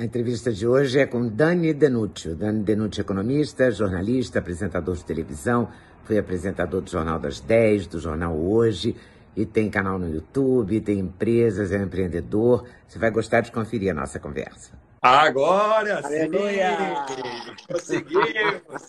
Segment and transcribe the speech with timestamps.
[0.00, 2.34] A entrevista de hoje é com Dani Denúcio.
[2.34, 5.68] Dani Denúcio é economista, jornalista, apresentador de televisão,
[6.04, 8.96] foi apresentador do Jornal das 10, do Jornal Hoje,
[9.36, 12.66] e tem canal no YouTube, tem empresas, é um empreendedor.
[12.88, 14.72] Você vai gostar de conferir a nossa conversa.
[15.02, 16.78] Agora Aleluia!
[17.06, 17.66] sim!
[17.70, 18.88] Conseguimos!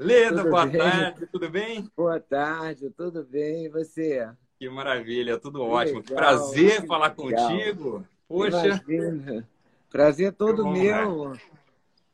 [0.00, 0.80] Leda, Tudo boa bem?
[0.80, 1.88] tarde, tudo bem?
[1.96, 3.66] Boa tarde, tudo bem?
[3.66, 4.28] E você?
[4.58, 6.02] Que maravilha, tudo Que ótimo.
[6.02, 7.48] Que legal, prazer falar legal.
[7.48, 8.04] contigo.
[8.26, 9.48] Poxa, Imagina.
[9.94, 11.32] Prazer todo bom, meu.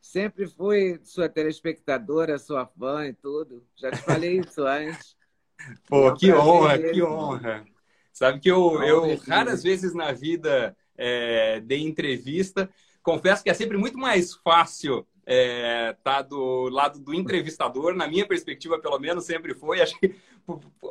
[0.03, 3.65] Sempre fui sua telespectadora, sua fã e tudo.
[3.75, 5.17] Já te falei isso antes.
[5.89, 6.93] pô, É um que honra, mesmo.
[6.93, 7.65] que honra.
[8.13, 12.69] Sabe que eu, eu é raras vezes na vida é, dei entrevista.
[13.03, 18.79] Confesso que é sempre muito mais fácil estar do lado do entrevistador, na minha perspectiva,
[18.79, 19.81] pelo menos, sempre foi.
[19.81, 20.17] Acho que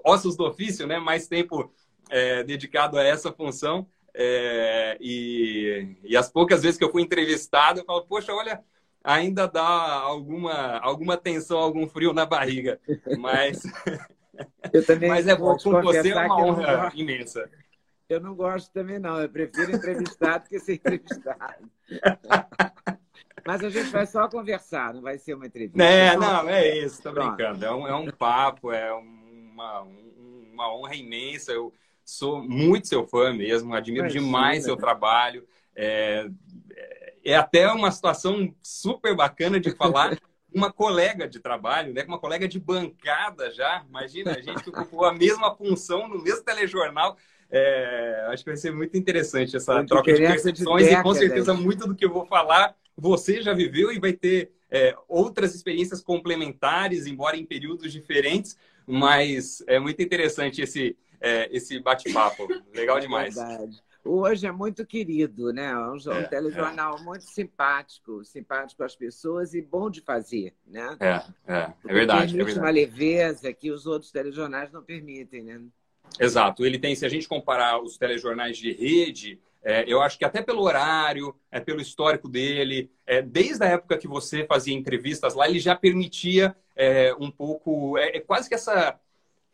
[0.03, 0.97] ossos do ofício, né?
[0.97, 1.71] Mais tempo
[2.09, 3.87] é, dedicado a essa função.
[4.21, 8.61] É, e, e as poucas vezes que eu fui entrevistado, eu falo, poxa, olha,
[9.01, 12.81] ainda dá alguma, alguma tensão, algum frio na barriga.
[13.17, 13.63] Mas,
[14.73, 17.49] Eu também mas é bom, com você é uma honra gosto- imensa.
[18.09, 19.21] Eu não gosto também, não.
[19.21, 21.69] Eu prefiro entrevistar do que ser entrevistado.
[23.45, 25.81] Mas a gente vai só conversar, não vai ser uma entrevista.
[25.81, 27.65] É, Então, não, é isso, tô brincando.
[27.65, 31.51] É um, é um papo, é uma, um- uma honra imensa.
[31.51, 31.73] Eu
[32.09, 34.25] sou muito seu fã mesmo, admiro Imagina.
[34.25, 35.45] demais seu trabalho.
[35.75, 36.29] É,
[37.23, 40.17] é até uma situação super bacana de falar
[40.53, 42.03] uma colega de trabalho, né?
[42.07, 43.83] Uma colega de bancada já.
[43.87, 47.17] Imagina, a gente que ocupou a mesma função no mesmo telejornal.
[47.51, 51.13] É, acho que vai ser muito interessante essa troca de diferença de percepções e com
[51.15, 55.55] certeza muito do que eu vou falar você já viveu e vai ter é, outras
[55.55, 62.47] experiências complementares, embora em períodos diferentes, mas é muito interessante esse, é, esse bate-papo.
[62.73, 63.37] Legal demais.
[63.37, 63.83] É verdade.
[64.03, 65.71] Hoje é muito querido, né?
[65.71, 70.97] É um, É, telejornal muito simpático, simpático às pessoas e bom de fazer, né?
[70.99, 72.73] É, é, é verdade, é Permite uma verdade.
[72.73, 75.61] leveza que os outros telejornais não permitem, né?
[76.19, 76.65] Exato.
[76.65, 80.41] Ele tem, se a gente comparar os telejornais de rede, é, eu acho que até
[80.41, 85.47] pelo horário, é, pelo histórico dele, é, desde a época que você fazia entrevistas lá,
[85.47, 88.97] ele já permitia é, um pouco, é, é quase que essa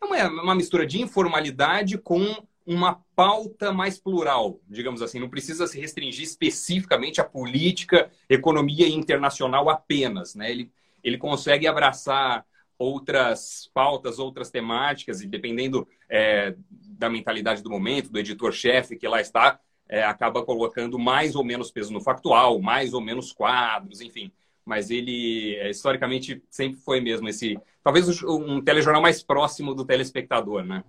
[0.00, 2.24] é uma, uma mistura de informalidade com
[2.66, 5.20] uma pauta mais plural, digamos assim.
[5.20, 10.50] Não precisa se restringir especificamente à política, economia internacional apenas, né?
[10.50, 10.70] Ele,
[11.02, 12.44] ele consegue abraçar
[12.78, 19.20] outras pautas, outras temáticas, e dependendo é, da mentalidade do momento, do editor-chefe que lá
[19.20, 19.58] está,
[19.88, 24.32] é, acaba colocando mais ou menos peso no factual, mais ou menos quadros, enfim.
[24.64, 27.56] Mas ele, é, historicamente, sempre foi mesmo esse.
[27.86, 30.82] Talvez um telejornal mais próximo do telespectador, né?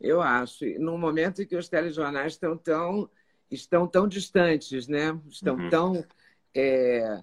[0.00, 0.64] Eu acho.
[0.80, 3.08] No momento em que os telejornais estão tão,
[3.48, 5.16] estão tão distantes, né?
[5.28, 5.70] Estão Uhum.
[5.70, 6.04] tão,
[6.52, 7.22] é,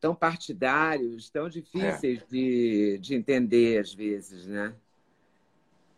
[0.00, 2.24] tão partidários, tão difíceis É.
[2.30, 4.74] de, de entender às vezes, né?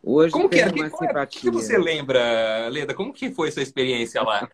[0.02, 0.72] Hoje Como que tem era?
[0.72, 1.40] uma Que, é- simpatia.
[1.42, 2.92] que você lembra, Leda?
[2.92, 4.50] Como que foi essa experiência lá?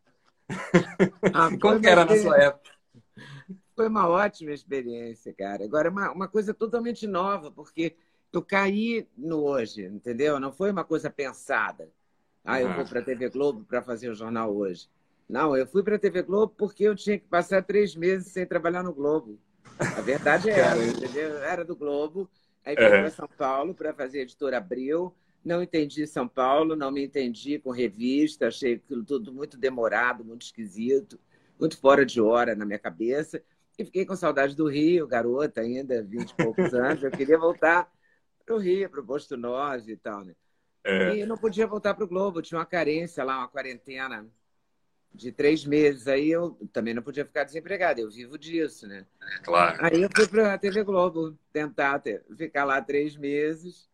[1.32, 2.71] Ah, Como que era na sua época?
[3.82, 5.64] Foi uma ótima experiência, cara.
[5.64, 7.96] Agora, uma, uma coisa totalmente nova, porque
[8.32, 10.38] eu caí no hoje, entendeu?
[10.38, 11.90] Não foi uma coisa pensada.
[12.44, 14.88] Ah, eu vou para a TV Globo para fazer o jornal hoje.
[15.28, 18.46] Não, eu fui para a TV Globo porque eu tinha que passar três meses sem
[18.46, 19.40] trabalhar no Globo.
[19.92, 21.30] A verdade é essa, entendeu?
[21.30, 22.30] Eu era do Globo,
[22.64, 22.94] aí fui Uhum.
[22.94, 25.14] para São Paulo para fazer editora Abril.
[25.44, 30.42] Não entendi São Paulo, não me entendi com revista, achei aquilo tudo muito demorado, muito
[30.42, 31.18] esquisito,
[31.58, 33.42] muito fora de hora na minha cabeça.
[33.78, 37.02] E fiquei com saudade do Rio, garota ainda, vinte e poucos anos.
[37.02, 37.90] Eu queria voltar
[38.44, 40.34] para o Rio, para o Posto 9 e tal, né?
[40.84, 44.26] É, E não podia voltar para o Globo, tinha uma carência lá, uma quarentena
[45.14, 46.08] de três meses.
[46.08, 49.06] Aí eu também não podia ficar desempregada, eu vivo disso, né?
[49.44, 49.84] claro.
[49.84, 53.88] Aí eu fui para a TV Globo tentar ter- ficar lá três meses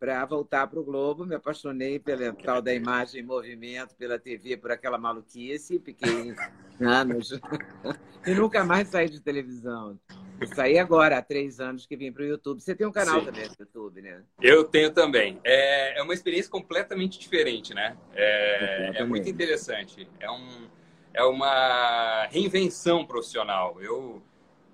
[0.00, 1.26] para voltar para o Globo.
[1.26, 5.78] Me apaixonei pela tal da imagem em movimento, pela TV, por aquela maluquice.
[5.78, 6.34] Fiquei
[6.80, 7.38] anos
[8.26, 10.00] e nunca mais saí de televisão.
[10.40, 12.62] Eu saí agora, há três anos que vim para o YouTube.
[12.62, 13.26] Você tem um canal Sim.
[13.26, 14.22] também no YouTube, né?
[14.40, 15.38] Eu tenho também.
[15.44, 17.94] É, é uma experiência completamente diferente, né?
[18.14, 20.08] É, é muito interessante.
[20.18, 20.66] É, um,
[21.12, 23.82] é uma reinvenção profissional.
[23.82, 24.22] Eu,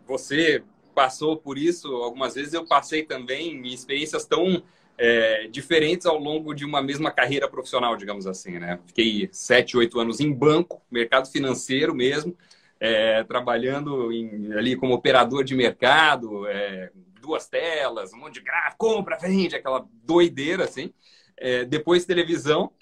[0.06, 0.62] você
[0.94, 4.62] passou por isso algumas vezes, eu passei também em experiências tão
[4.98, 8.78] é, diferentes ao longo de uma mesma carreira profissional, digamos assim, né?
[8.86, 12.36] Fiquei sete, oito anos em banco, mercado financeiro mesmo,
[12.80, 16.90] é, trabalhando em, ali como operador de mercado, é,
[17.20, 20.92] duas telas, um monte de gráfico, compra, vende, aquela doideira, assim.
[21.36, 22.72] É, depois televisão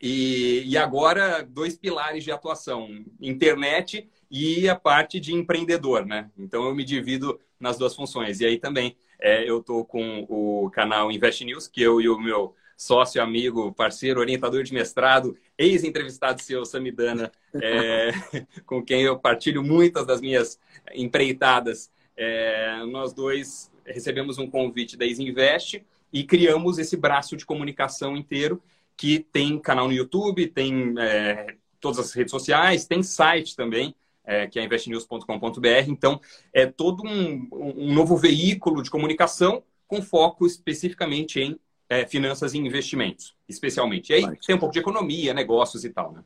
[0.00, 2.88] e, e agora dois pilares de atuação,
[3.20, 6.30] internet e a parte de empreendedor, né?
[6.36, 8.40] Então eu me divido nas duas funções.
[8.40, 12.18] E aí também é, eu estou com o canal Invest News, que eu e o
[12.18, 18.12] meu sócio, amigo, parceiro, orientador de mestrado, ex-entrevistado seu, Samidana, é,
[18.64, 20.58] com quem eu partilho muitas das minhas
[20.94, 21.90] empreitadas.
[22.16, 28.62] É, nós dois recebemos um convite da Ex-Invest e criamos esse braço de comunicação inteiro
[28.96, 33.94] que tem canal no YouTube, tem é, todas as redes sociais, tem site também,
[34.28, 35.88] é, que é investnews.com.br.
[35.88, 36.20] Então,
[36.52, 41.58] é todo um, um, novo veículo de comunicação com foco especificamente em
[41.88, 44.10] é, finanças e investimentos, especialmente.
[44.10, 46.22] E aí tem um pouco de economia, negócios e tal, né?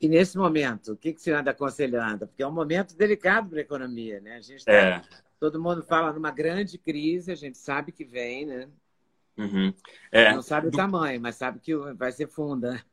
[0.00, 2.26] E nesse momento, o que, que você anda aconselhando?
[2.26, 4.36] Porque é um momento delicado para a economia, né?
[4.36, 5.02] A gente tá, é.
[5.38, 8.68] Todo mundo fala numa grande crise, a gente sabe que vem, né?
[9.38, 9.72] Uhum.
[10.10, 12.84] É, Não sabe o tamanho, mas sabe que vai ser funda.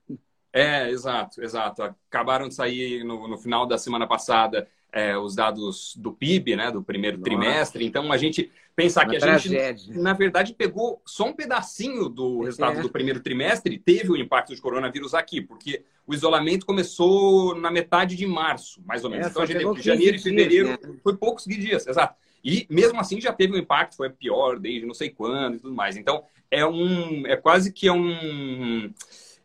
[0.54, 1.82] É, exato, exato.
[1.82, 6.70] Acabaram de sair no, no final da semana passada é, os dados do PIB, né,
[6.70, 7.30] do primeiro Nossa.
[7.30, 7.86] trimestre.
[7.86, 9.78] Então a gente pensar Uma que a tragédia.
[9.78, 12.82] gente, na verdade, pegou só um pedacinho do resultado é.
[12.82, 18.16] do primeiro trimestre, teve o impacto de coronavírus aqui, porque o isolamento começou na metade
[18.16, 19.28] de março, mais ou menos.
[19.28, 20.78] É, então a gente teve janeiro e fevereiro, né?
[21.04, 22.16] foi poucos dias, exato.
[22.44, 25.76] E mesmo assim já teve um impacto, foi pior desde não sei quando e tudo
[25.76, 25.96] mais.
[25.96, 28.92] Então é um, é quase que é um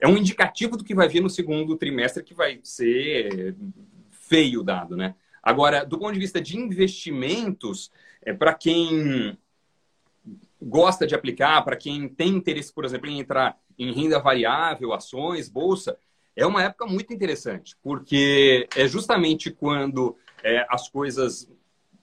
[0.01, 3.57] é um indicativo do que vai vir no segundo trimestre que vai ser
[4.11, 5.15] feio dado, né?
[5.43, 7.91] Agora, do ponto de vista de investimentos,
[8.23, 9.39] é para quem
[10.61, 15.49] gosta de aplicar, para quem tem interesse, por exemplo, em entrar em renda variável, ações,
[15.49, 15.97] bolsa,
[16.35, 21.51] é uma época muito interessante, porque é justamente quando é, as coisas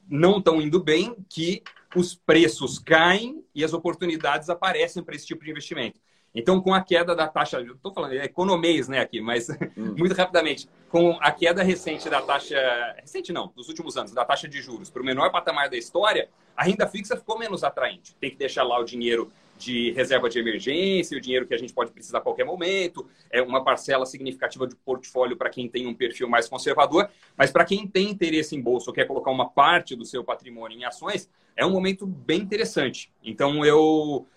[0.09, 1.61] não estão indo bem que
[1.95, 5.99] os preços caem e as oportunidades aparecem para esse tipo de investimento.
[6.35, 9.93] Então, com a queda da taxa, estou falando é economês, né, aqui, mas hum.
[9.97, 12.57] muito rapidamente, com a queda recente da taxa,
[12.99, 16.29] recente não, dos últimos anos, da taxa de juros para o menor patamar da história,
[16.55, 18.15] a renda fixa ficou menos atraente.
[18.15, 21.73] Tem que deixar lá o dinheiro de reserva de emergência, o dinheiro que a gente
[21.73, 25.93] pode precisar a qualquer momento, é uma parcela significativa de portfólio para quem tem um
[25.93, 29.95] perfil mais conservador, mas para quem tem interesse em bolsa ou quer colocar uma parte
[29.95, 33.11] do seu patrimônio em ações, é um momento bem interessante.
[33.23, 34.27] Então, eu,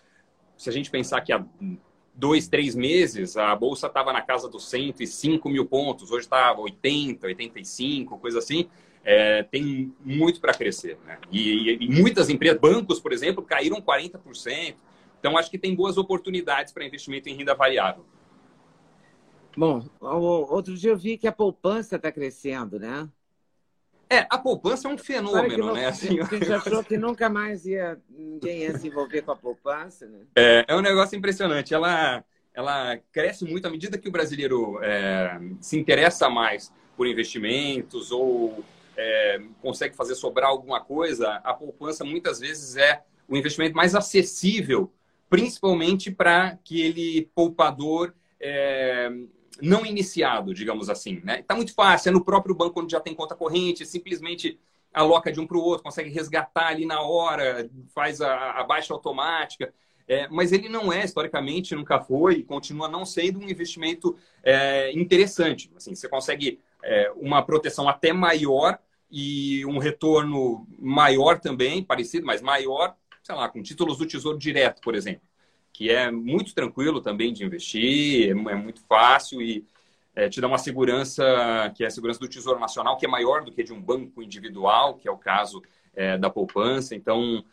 [0.57, 1.45] se a gente pensar que há
[2.17, 7.27] dois, três meses, a bolsa estava na casa dos 105 mil pontos, hoje está 80,
[7.27, 8.69] 85, coisa assim.
[9.05, 10.99] É, tem muito para crescer.
[11.07, 11.19] Né?
[11.31, 14.75] E, e, e, muitas empresas, bancos, por exemplo, caíram 40%.
[15.21, 18.05] Então, acho que tem boas oportunidades para investimento em renda variável.
[19.57, 23.09] Bom, outro dia eu vi que a poupança está crescendo, né?
[24.09, 25.87] É, a poupança é um fenômeno, não, né?
[25.87, 30.07] Assim, a gente achou que nunca mais ia, ninguém ia se envolver com a poupança,
[30.07, 30.21] né?
[30.37, 31.75] É, é um negócio impressionante.
[31.75, 32.25] Ela,
[32.55, 38.65] ela cresce muito à medida que o brasileiro é, se interessa mais por investimentos ou
[38.97, 41.41] é, consegue fazer sobrar alguma coisa.
[41.45, 44.93] A poupança muitas vezes é o investimento mais acessível,
[45.29, 49.11] principalmente para aquele poupador é,
[49.61, 51.21] não iniciado, digamos assim.
[51.25, 51.41] Né?
[51.41, 54.59] Está muito fácil, é no próprio banco onde já tem conta corrente, simplesmente
[54.93, 58.95] aloca de um para o outro, consegue resgatar ali na hora, faz a, a baixa
[58.95, 59.73] automática.
[60.09, 64.93] É, mas ele não é, historicamente, nunca foi e continua não sendo um investimento é,
[64.93, 65.71] interessante.
[65.77, 68.79] Assim, você consegue é, uma proteção até maior
[69.11, 74.81] e um retorno maior também, parecido, mas maior, sei lá, com títulos do Tesouro Direto,
[74.81, 75.27] por exemplo
[75.77, 79.63] que é muito tranquilo também de investir, é, é muito fácil e
[80.15, 81.23] é, te dá uma segurança,
[81.77, 84.23] que é a segurança do Tesouro Nacional, que é maior do que de um banco
[84.23, 85.63] individual, que é o caso
[85.95, 86.95] é, da poupança.
[86.95, 87.45] Então,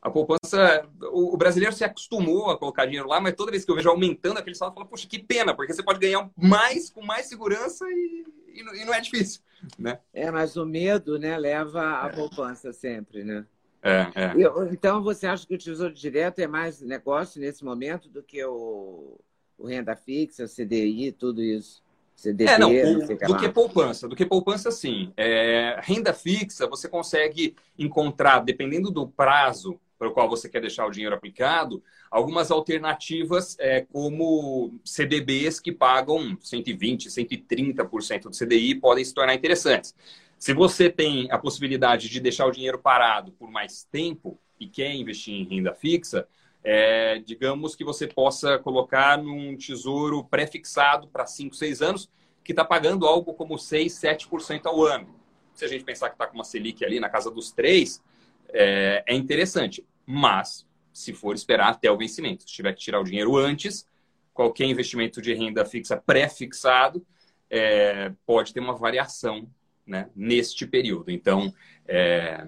[0.00, 3.70] a poupança, o, o, brasileiro se acostumou a colocar dinheiro lá, mas toda vez que
[3.72, 6.88] eu vejo aumentando aquele saldo, eu falo, poxa, que pena, porque você pode ganhar mais
[6.88, 8.24] com mais segurança e,
[8.54, 9.40] e, e não é difícil,
[9.76, 9.98] né?
[10.14, 12.14] É, mas o medo, né, leva é.
[12.14, 13.44] poupança sempre, né?
[13.82, 14.32] É, é.
[14.70, 19.18] Então, você acha que o Tesouro Direto é mais negócio nesse momento do que o,
[19.58, 21.82] o renda fixa, o CDI, tudo isso?
[22.14, 24.06] CDB, é, não, o, do que poupança.
[24.06, 25.12] Do que poupança, sim.
[25.16, 30.86] É, renda fixa, você consegue encontrar, dependendo do prazo para o qual você quer deixar
[30.86, 39.04] o dinheiro aplicado, algumas alternativas é, como CDBs que pagam 120%, 130% do CDI podem
[39.04, 39.94] se tornar interessantes.
[40.42, 44.92] Se você tem a possibilidade de deixar o dinheiro parado por mais tempo e quer
[44.92, 46.26] investir em renda fixa,
[46.64, 52.10] é, digamos que você possa colocar num tesouro pré-fixado para 5, 6 anos,
[52.42, 55.14] que está pagando algo como 6, 7% ao ano.
[55.54, 58.02] Se a gente pensar que está com uma Selic ali na casa dos 3,
[58.48, 59.86] é, é interessante.
[60.04, 63.86] Mas, se for esperar até o vencimento, se tiver que tirar o dinheiro antes,
[64.34, 67.06] qualquer investimento de renda fixa pré-fixado
[67.48, 69.48] é, pode ter uma variação
[69.86, 71.10] né, neste período.
[71.10, 71.52] Então,
[71.86, 72.46] é,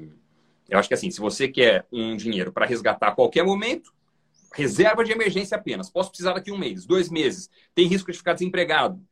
[0.69, 3.93] eu acho que assim, se você quer um dinheiro para resgatar a qualquer momento,
[4.55, 5.91] reserva de emergência apenas.
[5.91, 7.50] Posso precisar daqui um mês, dois meses.
[7.75, 9.03] Tem risco de ficar desempregado.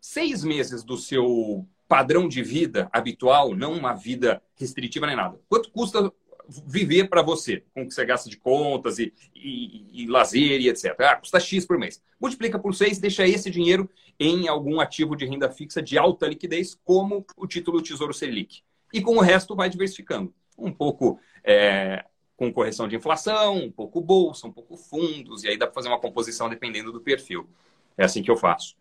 [0.00, 5.38] Seis meses do seu padrão de vida habitual, não uma vida restritiva nem nada.
[5.48, 6.10] Quanto custa
[6.66, 10.68] viver para você, com o que você gasta de contas e, e, e, lazer e
[10.68, 10.94] etc.
[11.00, 12.02] Ah, custa X por mês.
[12.20, 13.88] Multiplica por 6, deixa esse dinheiro
[14.18, 18.62] em algum ativo de renda fixa de alta liquidez, como o título Tesouro Selic.
[18.92, 20.34] E com o resto vai diversificando.
[20.58, 22.04] Um pouco é,
[22.36, 25.88] com correção de inflação, um pouco bolsa, um pouco fundos, e aí dá para fazer
[25.88, 27.48] uma composição dependendo do perfil.
[27.96, 28.74] É assim que eu faço.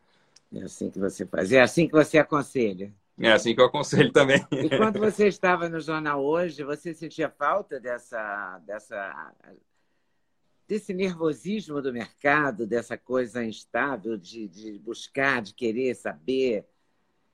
[0.54, 1.52] É assim que você faz.
[1.52, 2.94] É assim que você aconselha.
[3.20, 4.46] É assim que eu aconselho também.
[4.52, 9.34] E quando você estava no jornal hoje, você sentia falta dessa, dessa,
[10.68, 16.66] desse nervosismo do mercado, dessa coisa instável de, de buscar, de querer saber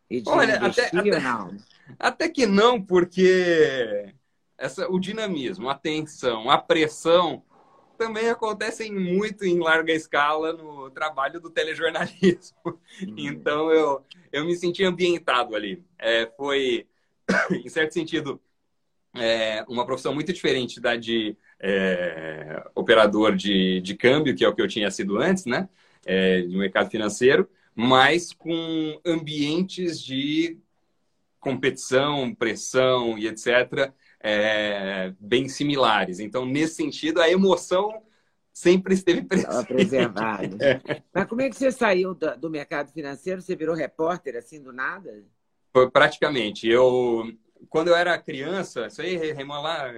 [0.09, 1.57] e de Olha, investir até, ou não?
[1.99, 4.13] Até que não, porque
[4.57, 7.43] essa, o dinamismo, a tensão, a pressão
[7.97, 12.57] também acontecem muito em larga escala no trabalho do telejornalismo.
[12.65, 13.15] Uhum.
[13.17, 15.83] Então eu, eu me senti ambientado ali.
[15.97, 16.87] É, foi,
[17.51, 18.41] em certo sentido,
[19.15, 24.53] é, uma profissão muito diferente da de é, operador de, de câmbio, que é o
[24.53, 25.67] que eu tinha sido antes, né?
[26.05, 30.59] É, de mercado financeiro, mas com ambientes de
[31.39, 33.93] competição, pressão e etc
[34.27, 36.19] é, bem similares.
[36.19, 38.01] Então, nesse sentido, a emoção
[38.51, 39.67] sempre esteve presente.
[39.67, 40.57] preservada.
[40.65, 41.03] É.
[41.13, 43.39] Mas como é que você saiu do, do, mercado financeiro?
[43.39, 45.23] Você virou repórter assim do nada?
[45.71, 46.67] Foi praticamente.
[46.67, 47.31] Eu,
[47.69, 49.93] quando eu era criança, isso aí, Raimon, lá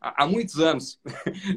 [0.00, 1.00] há, muitos anos.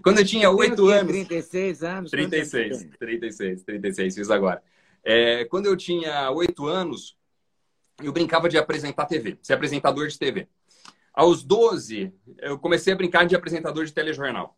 [0.02, 1.12] quando eu tinha oito anos.
[1.12, 2.10] 36 anos?
[2.10, 4.64] 36, 36, 36, fiz agora.
[5.04, 7.16] É, quando eu tinha oito anos,
[8.02, 10.48] eu brincava de apresentar TV, ser apresentador de TV.
[11.18, 14.56] Aos 12, eu comecei a brincar de apresentador de telejornal.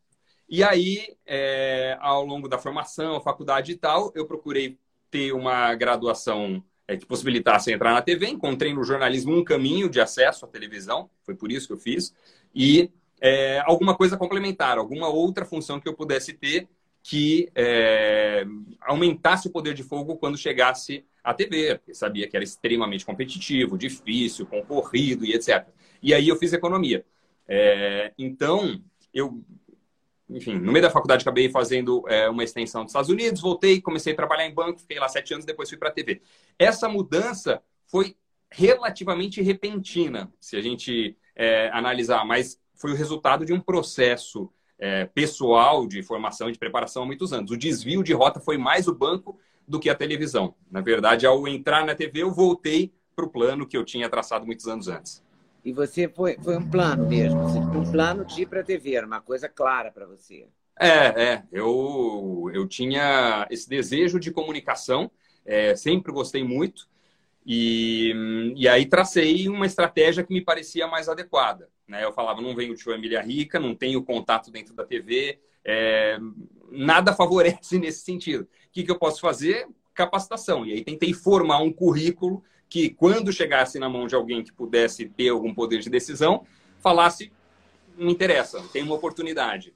[0.49, 4.77] E aí, é, ao longo da formação, faculdade e tal, eu procurei
[5.09, 8.27] ter uma graduação é, que possibilitasse entrar na TV.
[8.27, 12.13] Encontrei no jornalismo um caminho de acesso à televisão, foi por isso que eu fiz.
[12.53, 16.67] E é, alguma coisa complementar, alguma outra função que eu pudesse ter
[17.01, 18.45] que é,
[18.81, 23.77] aumentasse o poder de fogo quando chegasse à TV, porque sabia que era extremamente competitivo,
[23.77, 25.65] difícil, concorrido e etc.
[26.01, 27.05] E aí eu fiz economia.
[27.47, 28.81] É, então,
[29.13, 29.41] eu,
[30.29, 34.13] enfim, no meio da faculdade acabei fazendo é, uma extensão dos Estados Unidos, voltei, comecei
[34.13, 36.21] a trabalhar em banco, fiquei lá sete anos, depois fui para a TV.
[36.57, 38.15] Essa mudança foi
[38.51, 45.05] relativamente repentina, se a gente é, analisar, mas foi o resultado de um processo é,
[45.05, 47.51] pessoal de formação e de preparação há muitos anos.
[47.51, 49.37] O desvio de rota foi mais o banco
[49.67, 50.55] do que a televisão.
[50.71, 54.45] Na verdade, ao entrar na TV, eu voltei para o plano que eu tinha traçado
[54.45, 55.23] muitos anos antes.
[55.63, 58.95] E você foi, foi um plano mesmo, assim, um plano de ir para a TV,
[58.95, 60.47] era uma coisa clara para você.
[60.79, 61.43] É, é.
[61.51, 65.11] Eu, eu tinha esse desejo de comunicação,
[65.45, 66.87] é, sempre gostei muito.
[67.45, 71.69] E, e aí tracei uma estratégia que me parecia mais adequada.
[71.87, 72.03] Né?
[72.03, 76.17] Eu falava, não venho de família rica, não tenho contato dentro da TV, é,
[76.71, 78.43] nada favorece nesse sentido.
[78.43, 79.67] O que, que eu posso fazer?
[79.93, 80.65] Capacitação.
[80.65, 85.07] E aí tentei formar um currículo que, quando chegasse na mão de alguém que pudesse
[85.09, 86.45] ter algum poder de decisão,
[86.79, 87.31] falasse:
[87.97, 89.73] não interessa, tem uma oportunidade.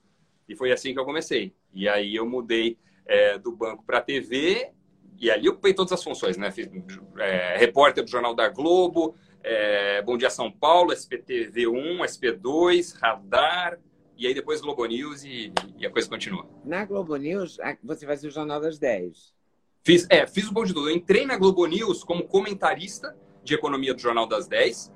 [0.47, 1.53] E foi assim que eu comecei.
[1.73, 4.71] E aí eu mudei é, do banco para a TV,
[5.19, 6.51] e ali eu ocupei todas as funções, né?
[6.51, 6.69] Fiz
[7.17, 13.79] é, repórter do Jornal da Globo, é, Bom Dia São Paulo, SPTV1, SP2, Radar,
[14.17, 16.47] e aí depois Globo News e, e, a coisa continua.
[16.63, 19.32] Na Globo News, você fazia o Jornal das 10.
[19.85, 20.89] Fiz, é, fiz o Bom de Tudo.
[20.89, 24.93] Eu entrei na Globo News como comentarista de economia do Jornal das 10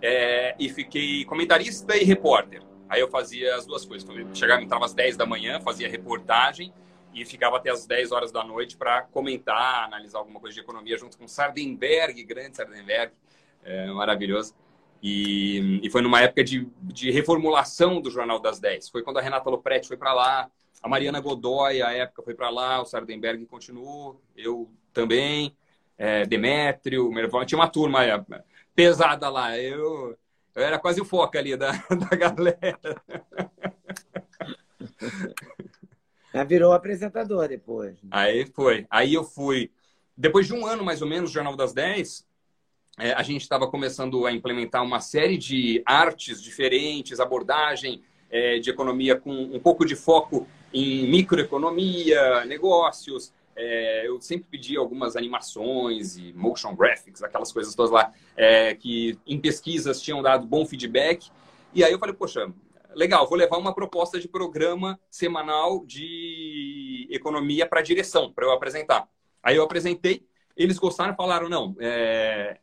[0.00, 2.62] é, e fiquei comentarista e repórter.
[2.88, 4.08] Aí eu fazia as duas coisas.
[4.32, 6.72] Chegava, entrava às 10 da manhã, fazia reportagem
[7.12, 10.96] e ficava até as 10 horas da noite para comentar, analisar alguma coisa de economia
[10.96, 13.12] junto com Sardenberg, grande Sardenberg,
[13.62, 14.54] é, maravilhoso.
[15.02, 18.88] E, e, foi numa época de, de reformulação do Jornal das 10.
[18.88, 20.50] Foi quando a Renata Lopretti foi para lá,
[20.82, 25.54] a Mariana Godoy, a época, foi para lá, o Sardenberg continuou, eu também,
[25.98, 28.04] é, Demétrio, Merval, tinha uma turma.
[28.04, 28.24] É,
[28.74, 29.58] pesada lá.
[29.58, 30.16] Eu,
[30.54, 31.72] eu era quase o foco ali da,
[32.10, 32.78] da galera.
[36.46, 38.02] virou apresentador depois.
[38.02, 38.08] Né?
[38.10, 38.86] Aí foi.
[38.88, 39.70] Aí eu fui.
[40.16, 42.26] Depois de um ano, mais ou menos, Jornal das 10,
[42.98, 48.70] é, a gente estava começando a implementar uma série de artes diferentes, abordagem é, de
[48.70, 53.32] economia com um pouco de foco em microeconomia, negócios.
[53.56, 59.18] É, eu sempre pedi algumas animações e motion graphics, aquelas coisas todas lá, é, que
[59.26, 61.30] em pesquisas tinham dado bom feedback.
[61.74, 62.52] E aí eu falei, poxa,
[62.94, 69.08] legal, vou levar uma proposta de programa semanal de economia para direção, para eu apresentar.
[69.42, 72.58] Aí eu apresentei, eles gostaram e falaram, não, é,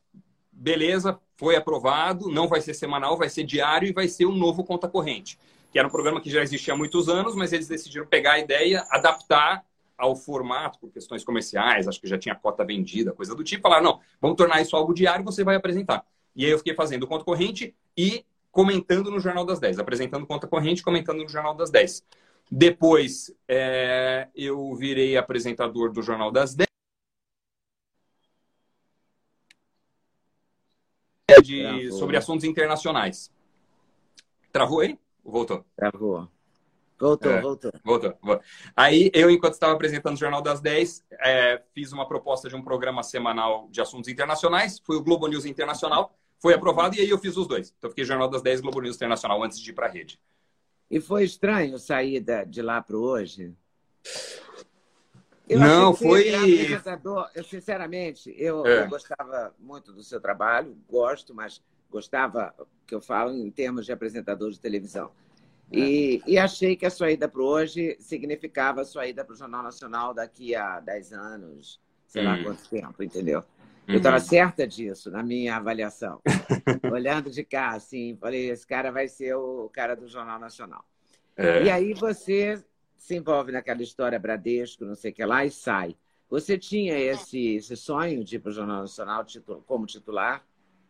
[0.52, 4.64] beleza, foi aprovado, não vai ser semanal, vai ser diário e vai ser um novo
[4.64, 5.38] conta corrente,
[5.72, 8.40] que era um programa que já existia há muitos anos, mas eles decidiram pegar a
[8.40, 9.66] ideia, adaptar
[9.98, 13.84] ao formato por questões comerciais, acho que já tinha cota vendida, coisa do tipo, falaram,
[13.84, 16.06] não, vamos tornar isso algo diário, você vai apresentar.
[16.36, 20.48] E aí eu fiquei fazendo conta corrente e comentando no Jornal das 10, apresentando conta
[20.48, 22.04] corrente, comentando no Jornal das 10.
[22.50, 26.68] Depois, é, eu virei apresentador do Jornal das 10.
[31.44, 33.32] De, sobre assuntos internacionais.
[34.52, 34.98] Travou aí?
[35.30, 35.66] Voltou?
[35.76, 36.28] Travou.
[37.00, 37.72] Voltou, é, voltou.
[37.84, 38.18] Voltou.
[38.76, 42.64] Aí, eu, enquanto estava apresentando o Jornal das 10, é, fiz uma proposta de um
[42.64, 44.80] programa semanal de assuntos internacionais.
[44.80, 47.74] Foi o Globo News Internacional foi aprovado e aí eu fiz os dois.
[47.78, 50.20] Então, fiquei Jornal das 10 Globo News Internacional antes de ir para a rede.
[50.90, 53.54] E foi estranho sair de lá para hoje?
[55.50, 56.28] Eu não, foi.
[57.34, 58.84] Eu, sinceramente, eu, é.
[58.84, 62.54] eu, gostava muito do seu trabalho, gosto, mas gostava,
[62.86, 65.12] que eu falo em termos de apresentador de televisão.
[65.72, 65.80] É.
[65.80, 69.38] E, e, achei que a sua ida para hoje significava a sua ida para o
[69.38, 72.26] Jornal Nacional daqui a 10 anos, sei hum.
[72.26, 73.44] lá quanto tempo, entendeu?
[73.88, 74.24] Eu estava uhum.
[74.24, 76.22] certa disso na minha avaliação.
[76.92, 80.84] Olhando de cá, assim, falei, esse cara vai ser o cara do Jornal Nacional.
[81.38, 81.64] É.
[81.64, 82.62] E aí você
[82.98, 85.96] se envolve naquela história Bradesco, não sei o que lá, e sai.
[86.30, 89.26] Você tinha esse, esse sonho de ir para o Jornal Nacional
[89.66, 90.46] como titular?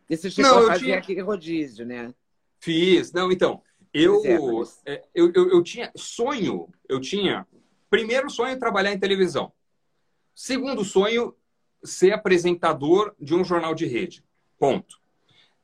[0.08, 0.98] E você chegou não, a fazer tinha...
[0.98, 2.14] aquele rodízio, né?
[2.60, 3.12] Fiz.
[3.12, 4.22] Não, então, eu,
[4.86, 7.46] é, eu, eu, eu tinha sonho, eu tinha...
[7.90, 9.50] Primeiro sonho, trabalhar em televisão.
[10.34, 11.34] Segundo sonho,
[11.82, 14.22] ser apresentador de um jornal de rede.
[14.58, 14.98] Ponto.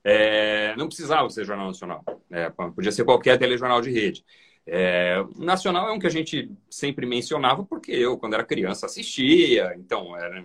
[0.03, 2.05] É, não precisava ser jornal nacional.
[2.31, 4.25] É, podia ser qualquer telejornal de rede.
[4.67, 9.75] É, nacional é um que a gente sempre mencionava porque eu, quando era criança, assistia.
[9.77, 10.43] Então, era,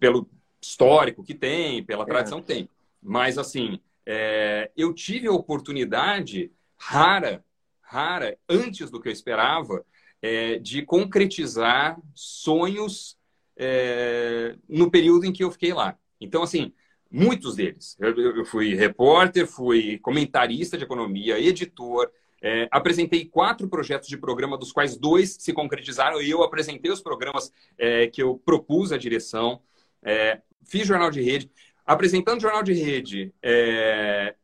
[0.00, 0.28] pelo
[0.60, 2.68] histórico que tem, pela tradição que tem.
[3.02, 7.44] Mas, assim, é, eu tive a oportunidade rara,
[7.80, 9.84] rara, antes do que eu esperava,
[10.20, 13.18] é, de concretizar sonhos
[13.56, 15.98] é, no período em que eu fiquei lá.
[16.20, 16.72] Então, assim,
[17.10, 17.96] muitos deles.
[17.98, 22.10] Eu, eu fui repórter, fui comentarista de economia, editor,
[22.40, 27.00] é, apresentei quatro projetos de programa, dos quais dois se concretizaram, e eu apresentei os
[27.00, 29.60] programas é, que eu propus à direção.
[30.02, 31.50] É, fiz jornal de rede.
[31.84, 34.34] Apresentando jornal de rede, é,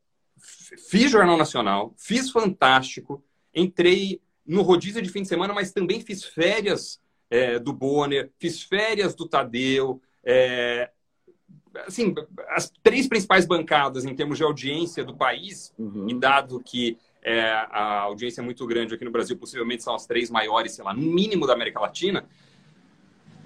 [0.89, 3.23] fiz jornal nacional, fiz fantástico,
[3.55, 8.63] entrei no rodízio de fim de semana, mas também fiz férias é, do Bonner, fiz
[8.63, 10.01] férias do Tadeu.
[10.25, 10.91] É,
[11.87, 12.15] assim,
[12.49, 16.09] as três principais bancadas em termos de audiência do país, uhum.
[16.09, 20.07] e dado que é, a audiência é muito grande aqui no Brasil, possivelmente são as
[20.07, 22.25] três maiores, sei lá, no mínimo da América Latina,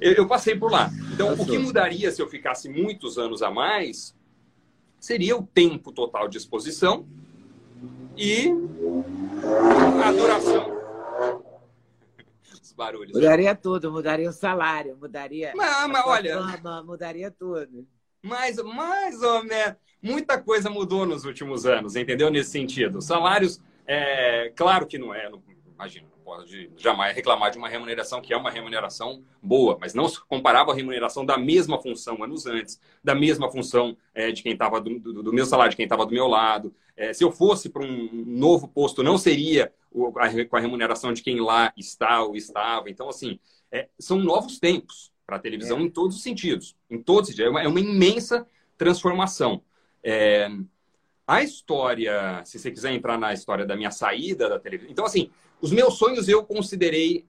[0.03, 0.91] eu, eu passei por lá.
[1.13, 4.15] Então, o que mudaria se eu ficasse muitos anos a mais
[4.99, 7.07] seria o tempo total de exposição
[8.17, 8.49] e
[10.05, 10.83] a duração
[12.83, 13.13] barulhos.
[13.13, 17.87] Mudaria tudo, mudaria o salário, mudaria mas, mas, olha, fama, mudaria tudo.
[18.21, 22.31] Mas mais ou menos, muita coisa mudou nos últimos anos, entendeu?
[22.31, 23.01] Nesse sentido.
[23.01, 25.43] Salários, é, claro que não é, não,
[25.75, 30.21] imagina, pode jamais reclamar de uma remuneração que é uma remuneração boa, mas não se
[30.27, 34.81] comparava a remuneração da mesma função anos antes, da mesma função é, de quem estava
[34.81, 36.75] do, do, do, meu salário, de quem estava do meu lado.
[36.97, 41.13] É, se eu fosse para um novo posto, não seria o, a, com a remuneração
[41.13, 42.89] de quem lá está ou estava.
[42.89, 43.39] Então, assim,
[43.71, 45.83] é, são novos tempos para a televisão é.
[45.83, 46.77] em todos os sentidos.
[46.91, 47.57] Em todos os sentidos.
[47.57, 49.63] É uma, é imensa transformação.
[50.03, 50.49] É,
[51.27, 54.93] a história, se você quiser entrar na história da minha saída da televisão.
[54.93, 55.31] Então, assim,
[55.63, 57.25] os meus sonhos eu considerei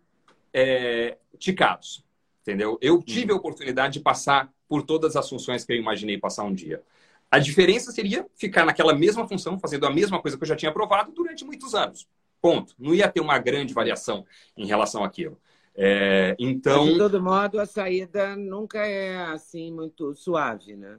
[0.52, 2.04] é, ticados.
[2.41, 2.78] Entendeu?
[2.82, 6.54] Eu tive a oportunidade de passar por todas as funções que eu imaginei passar um
[6.54, 6.84] dia.
[7.32, 10.69] A diferença seria ficar naquela mesma função, fazendo a mesma coisa que eu já tinha
[10.69, 12.08] aprovado durante muitos anos.
[12.41, 12.76] Ponto.
[12.78, 14.26] Não ia ter uma grande variação
[14.58, 15.39] em relação àquilo.
[15.76, 16.84] É, então.
[16.84, 20.98] Mas, de todo modo, a saída nunca é assim muito suave, né?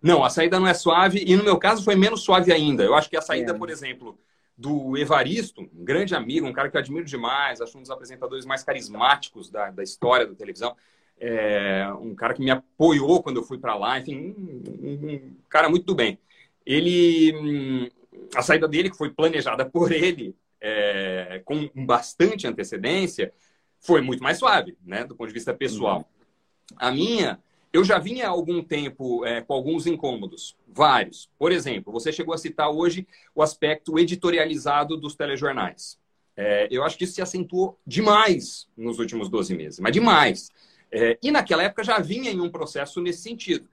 [0.00, 2.84] Não, a saída não é suave e no meu caso foi menos suave ainda.
[2.84, 3.54] Eu acho que a saída, é.
[3.58, 4.18] por exemplo,
[4.60, 8.44] do Evaristo, um grande amigo, um cara que eu admiro demais, acho um dos apresentadores
[8.44, 10.76] mais carismáticos da, da história da televisão,
[11.18, 15.70] é, um cara que me apoiou quando eu fui para lá, enfim, um, um, cara
[15.70, 16.18] muito do bem.
[16.66, 17.88] Ele, hum,
[18.34, 23.32] a saída dele, que foi planejada por ele, é, com bastante antecedência,
[23.78, 25.98] foi muito mais suave, né, do ponto de vista pessoal.
[25.98, 26.76] Uhum.
[26.76, 27.40] A minha
[27.72, 31.30] eu já vinha há algum tempo é, com alguns incômodos, vários.
[31.38, 35.98] Por exemplo, você chegou a citar hoje o aspecto editorializado dos telejornais.
[36.36, 40.50] É, eu acho que isso se acentuou demais nos últimos 12 meses, mas demais.
[40.90, 43.68] É, e naquela época já vinha em um processo nesse sentido,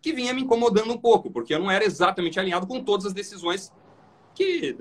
[0.00, 3.12] que vinha me incomodando um pouco, porque eu não era exatamente alinhado com todas as
[3.12, 3.72] decisões
[4.34, 4.76] que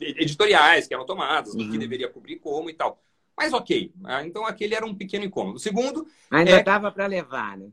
[0.00, 1.70] editoriais que eram tomadas, uhum.
[1.70, 3.00] que deveria cobrir como e tal.
[3.36, 5.56] Mas ok, ah, então aquele era um pequeno incômodo.
[5.56, 6.06] O segundo.
[6.30, 6.90] Ainda dava é...
[6.90, 7.68] para levar, né?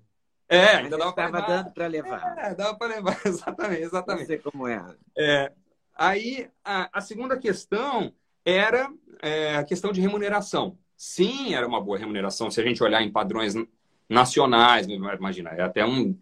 [0.51, 1.47] É, ainda dava para levar.
[1.47, 2.37] dando para levar.
[2.37, 4.19] É, dava para levar, exatamente, exatamente.
[4.19, 4.95] Não sei como é.
[5.17, 5.51] é
[5.95, 10.77] aí, a, a, segunda questão era é, a questão de remuneração.
[10.97, 12.51] Sim, era uma boa remuneração.
[12.51, 13.53] Se a gente olhar em padrões
[14.09, 16.19] nacionais, imagina, é até um,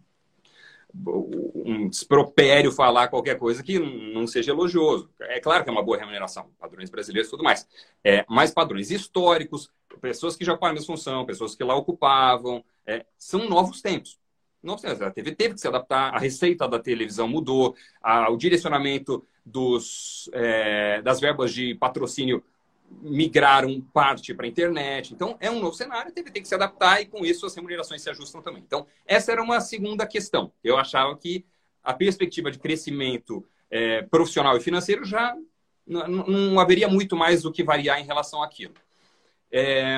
[0.95, 5.09] um despropério falar qualquer coisa que não seja elogioso.
[5.21, 7.67] É claro que é uma boa remuneração, padrões brasileiros e tudo mais.
[8.03, 12.63] É, mas padrões históricos, pessoas que já ocuparam a mesma função, pessoas que lá ocupavam,
[12.85, 14.18] é, são novos tempos.
[14.61, 15.01] Novos tempos.
[15.01, 20.29] A TV teve que se adaptar, a receita da televisão mudou, a, o direcionamento dos,
[20.33, 22.43] é, das verbas de patrocínio
[23.01, 25.13] migraram parte para a internet.
[25.13, 27.55] Então, é um novo cenário, a TV tem que se adaptar e, com isso, as
[27.55, 28.63] remunerações se ajustam também.
[28.65, 30.51] Então, essa era uma segunda questão.
[30.63, 31.45] Eu achava que
[31.83, 35.35] a perspectiva de crescimento é, profissional e financeiro já
[35.85, 38.73] não, não, haveria muito mais o que variar em relação àquilo.
[39.51, 39.97] É,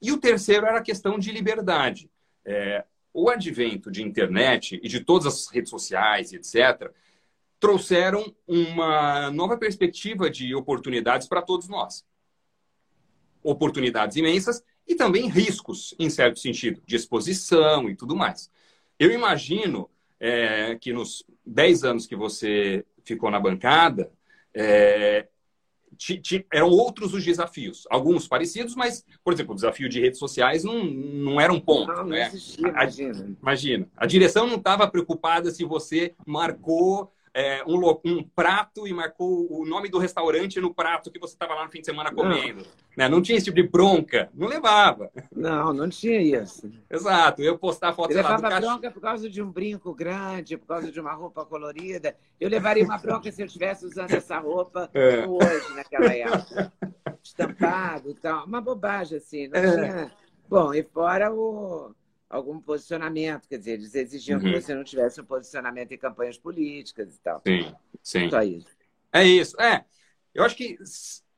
[0.00, 2.10] e o terceiro era a questão de liberdade.
[2.44, 6.90] É, o advento de internet e de todas as redes sociais etc.,
[7.60, 12.04] trouxeram uma nova perspectiva de oportunidades para todos nós.
[13.42, 18.50] Oportunidades imensas e também riscos, em certo sentido, de exposição e tudo mais.
[18.98, 24.12] Eu imagino é, que nos 10 anos que você ficou na bancada,
[24.54, 25.28] é,
[26.52, 27.86] eram outros os desafios.
[27.90, 31.88] Alguns parecidos, mas, por exemplo, o desafio de redes sociais não, não era um ponto.
[31.88, 32.26] Não, não né?
[32.26, 33.36] existia, imagina.
[33.40, 33.88] Imagina.
[33.96, 39.64] A direção não estava preocupada se você marcou é, um, um, prato e marcou o
[39.64, 42.62] nome do restaurante no prato que você estava lá no fim de semana comendo.
[42.62, 42.66] Não.
[42.96, 43.08] Né?
[43.08, 44.28] não tinha esse tipo de bronca.
[44.34, 45.10] Não levava.
[45.34, 46.70] Não, não tinha isso.
[46.90, 47.42] Exato.
[47.42, 50.92] Eu postar foto eu levava lá, bronca por causa de um brinco grande, por causa
[50.92, 52.14] de uma roupa colorida.
[52.38, 55.26] Eu levaria uma bronca se eu estivesse usando essa roupa é.
[55.26, 56.72] hoje, naquela época.
[57.22, 58.44] Estampado e tal.
[58.44, 59.48] Uma bobagem, assim.
[59.48, 59.70] Não é.
[59.70, 60.12] tinha...
[60.48, 61.94] Bom, e fora o
[62.32, 64.44] algum posicionamento, quer dizer, eles exigiam uhum.
[64.44, 67.42] que você não tivesse um posicionamento em campanhas políticas e tal.
[67.46, 68.30] Sim, sim.
[68.30, 68.68] Só isso.
[69.12, 69.60] É isso.
[69.60, 69.84] É,
[70.34, 70.78] eu acho que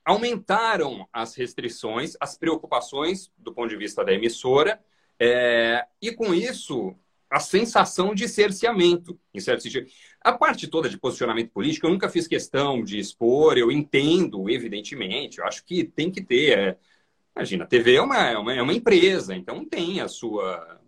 [0.04, 4.80] aumentaram as restrições, as preocupações do ponto de vista da emissora,
[5.18, 6.94] é, e com isso
[7.28, 9.88] a sensação de cerceamento, em certo sentido.
[10.20, 15.38] A parte toda de posicionamento político, eu nunca fiz questão de expor, eu entendo, evidentemente,
[15.38, 16.56] eu acho que tem que ter.
[16.56, 16.78] É,
[17.34, 20.83] imagina, a TV é uma, é uma, é uma empresa, então tem a sua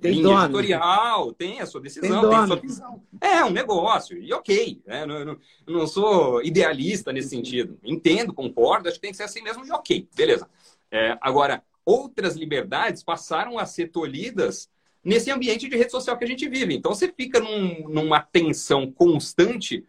[0.00, 0.44] tem linha dono.
[0.44, 3.02] editorial, tem a sua decisão, tem, tem, a sua visão.
[3.20, 4.82] É um negócio, e ok.
[4.86, 5.06] Né?
[5.06, 7.78] Não, não, não, sou idealista nesse sentido.
[7.82, 10.48] Entendo, concordo, acho que tem que ser assim mesmo, e ok, beleza.
[10.90, 14.68] É, agora, outras liberdades passaram a ser tolhidas
[15.02, 16.74] nesse ambiente de rede social que a gente vive.
[16.74, 19.84] Então, você fica num, numa tensão constante.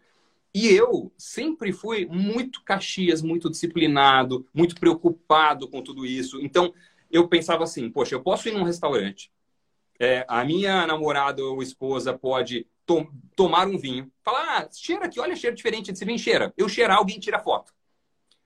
[0.54, 6.40] E eu sempre fui muito caxias, muito disciplinado, muito preocupado com tudo isso.
[6.40, 6.72] Então,
[7.10, 9.30] eu pensava assim: poxa, eu posso ir num restaurante,
[9.98, 13.06] é, a minha namorada ou esposa pode to
[13.36, 16.52] tomar um vinho, falar, ah, cheira aqui, olha, cheiro diferente desse vinho, cheira.
[16.56, 17.72] Eu cheirar, alguém tira foto.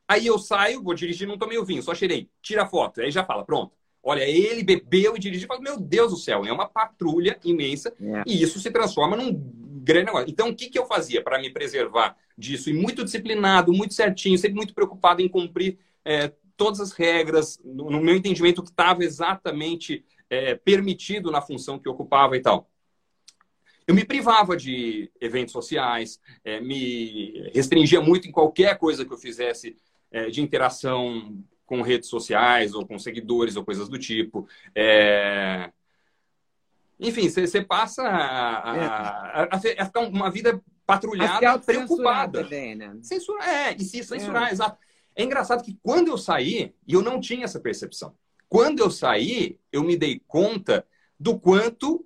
[0.09, 3.01] Aí eu saio, vou dirigir, não tomei o vinho, só cheirei, tira foto.
[3.01, 3.73] Aí já fala, pronto.
[4.03, 8.25] Olha, ele bebeu e dirigiu, fala, meu Deus do céu, é uma patrulha imensa é.
[8.27, 9.33] e isso se transforma num
[9.83, 10.29] grande negócio.
[10.29, 12.69] Então, o que, que eu fazia para me preservar disso?
[12.69, 17.91] E muito disciplinado, muito certinho, sempre muito preocupado em cumprir é, todas as regras, no,
[17.91, 22.67] no meu entendimento, que estava exatamente é, permitido na função que ocupava e tal.
[23.87, 29.19] Eu me privava de eventos sociais, é, me restringia muito em qualquer coisa que eu
[29.19, 29.77] fizesse
[30.11, 34.49] é, de interação com redes sociais ou com seguidores ou coisas do tipo.
[34.75, 35.71] É...
[36.99, 42.45] Enfim, você passa a, a, a, a, ficar uma vida patrulhada, preocupada.
[42.45, 42.97] Também, né?
[43.03, 44.53] Censurar, é, e se censurar, é.
[44.53, 44.79] exato.
[45.15, 48.15] É engraçado que quando eu saí, eu não tinha essa percepção.
[48.53, 50.87] Quando eu saí, eu me dei conta
[51.19, 52.05] do quanto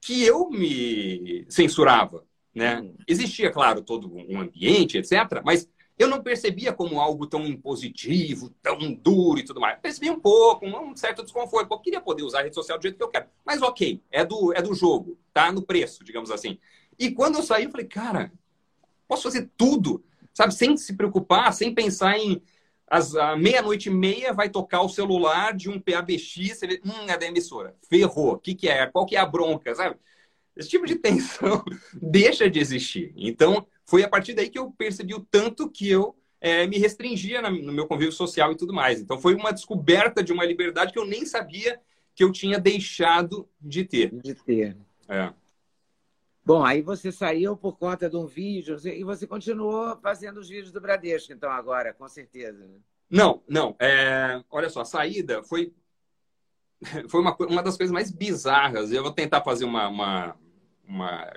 [0.00, 2.24] que eu me censurava,
[2.54, 2.80] né?
[2.80, 2.96] Uhum.
[3.06, 8.94] Existia, claro, todo um ambiente, etc., mas eu não percebia como algo tão impositivo, tão
[8.94, 9.78] duro e tudo mais.
[9.80, 11.70] Percebi um pouco, um certo desconforto.
[11.70, 13.26] Eu queria poder usar a rede social do jeito que eu quero.
[13.44, 15.52] Mas ok, é do, é do jogo, tá?
[15.52, 16.58] No preço, digamos assim.
[16.98, 18.32] E quando eu saí, eu falei, cara,
[19.06, 20.02] posso fazer tudo,
[20.32, 20.54] sabe?
[20.54, 22.40] Sem se preocupar, sem pensar em
[22.92, 27.16] às meia-noite e meia vai tocar o celular de um PABX, você vê, hum, é
[27.16, 27.74] da emissora.
[27.88, 28.34] Ferrou.
[28.34, 28.86] O que, que é?
[28.86, 29.96] Qual que é a bronca, sabe?
[30.54, 33.14] Esse tipo de tensão deixa de existir.
[33.16, 37.40] Então, foi a partir daí que eu percebi o tanto que eu é, me restringia
[37.40, 39.00] no meu convívio social e tudo mais.
[39.00, 41.80] Então, foi uma descoberta de uma liberdade que eu nem sabia
[42.14, 44.12] que eu tinha deixado de ter.
[44.22, 44.76] De ter.
[45.08, 45.32] É.
[46.44, 50.72] Bom, aí você saiu por conta de um vídeo e você continuou fazendo os vídeos
[50.72, 52.66] do Bradesco, então, agora, com certeza.
[52.66, 52.80] Né?
[53.08, 53.76] Não, não.
[53.78, 54.42] É...
[54.50, 55.72] Olha só, a saída foi,
[57.08, 58.90] foi uma, uma das coisas mais bizarras.
[58.90, 60.36] Eu vou tentar fazer uma, uma,
[60.84, 61.32] uma,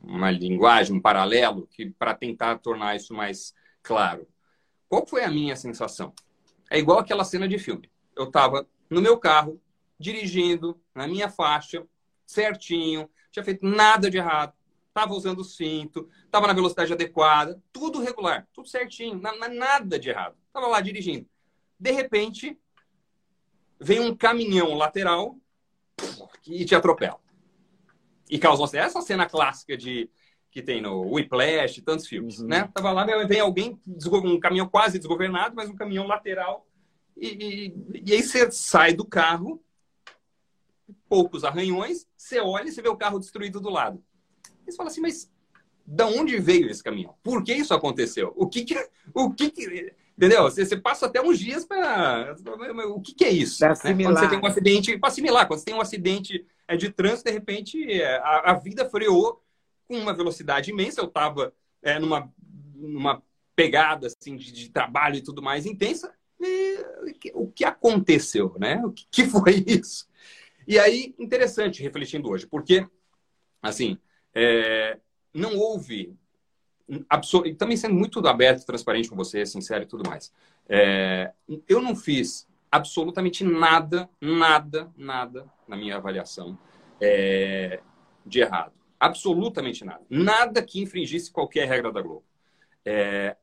[0.00, 4.28] uma linguagem, um paralelo, para tentar tornar isso mais claro.
[4.88, 6.14] Qual foi a minha sensação?
[6.70, 7.90] É igual aquela cena de filme.
[8.14, 9.60] Eu estava no meu carro,
[9.98, 11.84] dirigindo, na minha faixa,
[12.24, 14.54] certinho, tinha feito nada de errado,
[14.88, 20.36] estava usando o cinto, estava na velocidade adequada, tudo regular, tudo certinho, nada de errado.
[20.46, 21.28] Estava lá dirigindo.
[21.78, 22.58] De repente,
[23.78, 25.36] vem um caminhão lateral
[26.46, 27.20] e te atropela.
[28.30, 30.08] E causa essa cena clássica de
[30.50, 32.46] que tem no Whiplash, tantos filmes, uhum.
[32.46, 32.70] né?
[32.72, 33.78] Tava lá, vem alguém,
[34.24, 36.66] um caminhão quase desgovernado, mas um caminhão lateral,
[37.14, 39.62] e, e, e aí você sai do carro
[41.08, 44.02] poucos arranhões, você olha e você vê o carro destruído do lado.
[44.66, 45.30] E você fala assim, mas
[45.86, 47.14] da onde veio esse caminhão?
[47.22, 48.32] Por que isso aconteceu?
[48.36, 50.42] O que que, o que, que entendeu?
[50.44, 52.34] Você, você, passa até uns dias para
[52.88, 53.62] o que, que é isso?
[53.62, 53.74] Né?
[53.74, 57.28] Quando você tem um acidente, para assimilar, quando você tem um acidente é, de trânsito,
[57.28, 59.42] de repente é, a, a vida freou
[59.86, 61.00] com uma velocidade imensa.
[61.00, 62.32] Eu estava é, numa,
[62.74, 63.22] numa
[63.54, 66.12] pegada assim de, de, trabalho e tudo mais intensa.
[66.40, 66.84] E,
[67.32, 68.82] o que aconteceu, né?
[68.84, 70.08] O que, que foi isso?
[70.66, 72.86] E aí, interessante, refletindo hoje, porque,
[73.62, 73.98] assim,
[74.34, 74.98] é,
[75.32, 76.16] não houve.
[77.58, 80.32] Também sendo muito aberto, transparente com você, sincero e tudo mais.
[80.68, 81.32] É,
[81.68, 86.58] eu não fiz absolutamente nada, nada, nada na minha avaliação
[87.00, 87.80] é,
[88.24, 88.72] de errado.
[88.98, 90.04] Absolutamente nada.
[90.08, 92.24] Nada que infringisse qualquer regra da Globo.
[92.84, 93.36] É,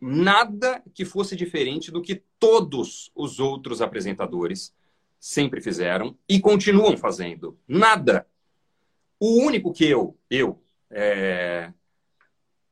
[0.00, 4.74] nada que fosse diferente do que todos os outros apresentadores
[5.22, 7.56] sempre fizeram e continuam fazendo.
[7.68, 8.26] Nada.
[9.20, 11.72] O único que eu, eu, é,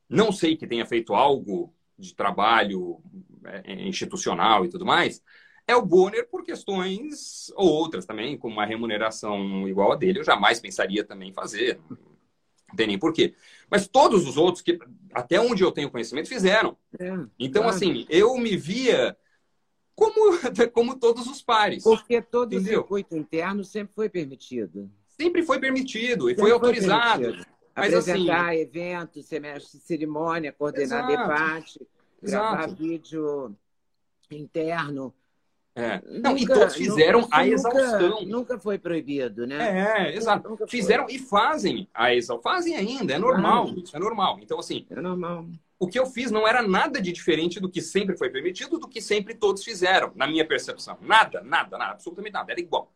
[0.09, 3.01] não sei que tenha feito algo de trabalho
[3.45, 5.23] é, institucional e tudo mais,
[5.65, 10.23] é o Bonner por questões ou outras também, com uma remuneração igual a dele, eu
[10.25, 11.79] jamais pensaria também fazer.
[11.89, 13.33] Não tem nem porquê.
[13.69, 14.77] Mas todos os outros que,
[15.13, 16.75] até onde eu tenho conhecimento, fizeram.
[16.99, 17.77] É, então, claro.
[17.77, 19.15] assim, eu me via
[19.95, 20.37] como,
[20.73, 21.83] como todos os pares.
[21.83, 22.79] Porque todo entendeu?
[22.79, 24.89] o circuito interno sempre foi permitido.
[25.07, 27.23] Sempre foi permitido e sempre foi autorizado.
[27.23, 28.59] Foi Mas, assim, Apresentar assim...
[28.59, 31.27] eventos, semestre de cerimônia, coordenar Exato.
[31.29, 31.87] debate,
[32.21, 32.75] gravar Exato.
[32.75, 33.55] vídeo
[34.29, 35.13] interno.
[35.73, 36.01] É.
[36.05, 38.09] Não, nunca, e todos fizeram nunca, a exaustão.
[38.09, 40.09] Nunca, nunca, foi proibido, né?
[40.09, 40.57] É, exato.
[40.67, 42.51] Fizeram e fazem a exaustão.
[42.51, 43.69] Fazem ainda, é normal.
[43.69, 44.39] Ah, isso é normal.
[44.41, 44.85] Então, assim.
[44.89, 45.45] É normal
[45.81, 48.87] o que eu fiz não era nada de diferente do que sempre foi permitido, do
[48.87, 50.95] que sempre todos fizeram, na minha percepção.
[51.01, 52.91] Nada, nada, nada, absolutamente nada, era igual.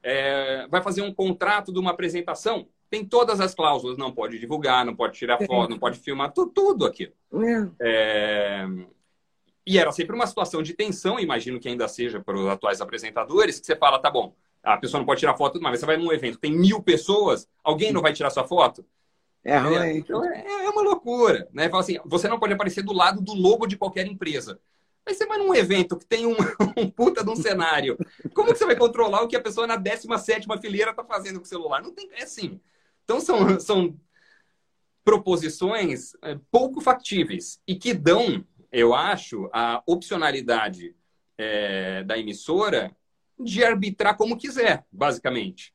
[0.00, 4.86] É, vai fazer um contrato de uma apresentação, tem todas as cláusulas, não pode divulgar,
[4.86, 7.12] não pode tirar foto, não pode filmar, tudo, tudo aquilo.
[7.32, 7.68] É.
[7.80, 8.68] é,
[9.68, 13.60] e era sempre uma situação de tensão, imagino que ainda seja para os atuais apresentadores,
[13.60, 16.12] que você fala, tá bom, a pessoa não pode tirar foto, mas você vai num
[16.12, 18.84] evento, tem mil pessoas, alguém não vai tirar sua foto?
[19.44, 19.98] É ruim.
[19.98, 21.48] Então é, é, uma loucura.
[21.52, 21.68] Né?
[21.68, 24.60] Fala assim, você não pode aparecer do lado do logo de qualquer empresa.
[25.06, 26.36] Mas você vai num evento que tem um,
[26.76, 27.96] um puta de um cenário.
[28.34, 31.46] Como que você vai controlar o que a pessoa na 17 fileira está fazendo com
[31.46, 31.82] o celular?
[31.82, 32.10] Não tem.
[32.12, 32.60] É assim.
[33.04, 33.98] Então são, são
[35.02, 40.94] proposições é, pouco factíveis e que dão, eu acho, a opcionalidade
[41.36, 42.94] é, da emissora
[43.38, 45.74] de arbitrar como quiser, basicamente.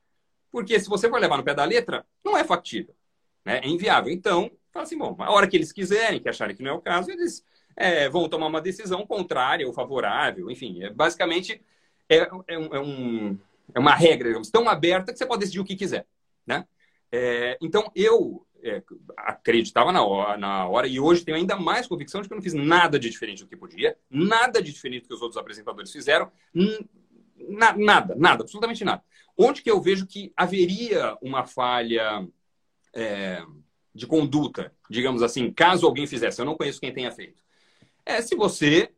[0.51, 2.95] Porque se você for levar no pé da letra, não é factível.
[3.43, 3.60] Né?
[3.63, 4.12] É inviável.
[4.12, 6.82] Então, fala assim, bom, a hora que eles quiserem, que acharem que não é o
[6.82, 7.43] caso, eles
[7.75, 10.51] é, vão tomar uma decisão contrária ou favorável.
[10.51, 11.62] Enfim, é, basicamente
[12.10, 13.38] é, é, um,
[13.73, 16.06] é uma regra, digamos, tão aberta que você pode decidir o que quiser.
[16.45, 16.65] Né?
[17.12, 18.82] É, então, eu é,
[19.17, 22.41] acreditava na hora, na hora, e hoje tenho ainda mais convicção de que eu não
[22.41, 25.91] fiz nada de diferente do que podia, nada de diferente do que os outros apresentadores
[25.91, 26.32] fizeram,
[27.49, 29.04] Na, nada, nada, absolutamente nada.
[29.38, 32.26] Onde que eu vejo que haveria uma falha
[32.95, 33.43] é,
[33.93, 37.43] de conduta, digamos assim, caso alguém fizesse, eu não conheço quem tenha feito,
[38.06, 38.93] é se você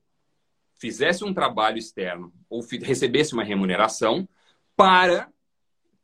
[0.78, 4.28] fizesse um trabalho externo ou recebesse uma remuneração
[4.75, 5.32] para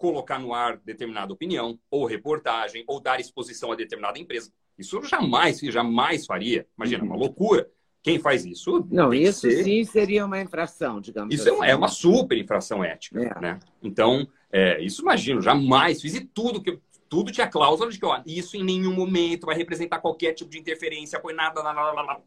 [0.02, 4.52] colocar no ar determinada opinião, ou reportagem, ou dar exposição a determinada empresa.
[4.76, 6.66] Isso eu jamais, jamais faria.
[6.76, 7.22] Imagina, uma uhum.
[7.22, 7.70] loucura.
[8.02, 8.88] Quem faz isso?
[8.90, 9.64] Não, isso ser...
[9.64, 11.66] sim seria uma infração, digamos isso é assim.
[11.66, 13.22] é uma super infração ética.
[13.22, 13.40] É.
[13.40, 13.60] Né?
[13.84, 18.20] Então, é, isso imagino, jamais fiz e tudo que tudo tinha cláusula de que ó,
[18.26, 22.24] isso em nenhum momento vai representar qualquer tipo de interferência, foi nada, nada, nada, nada.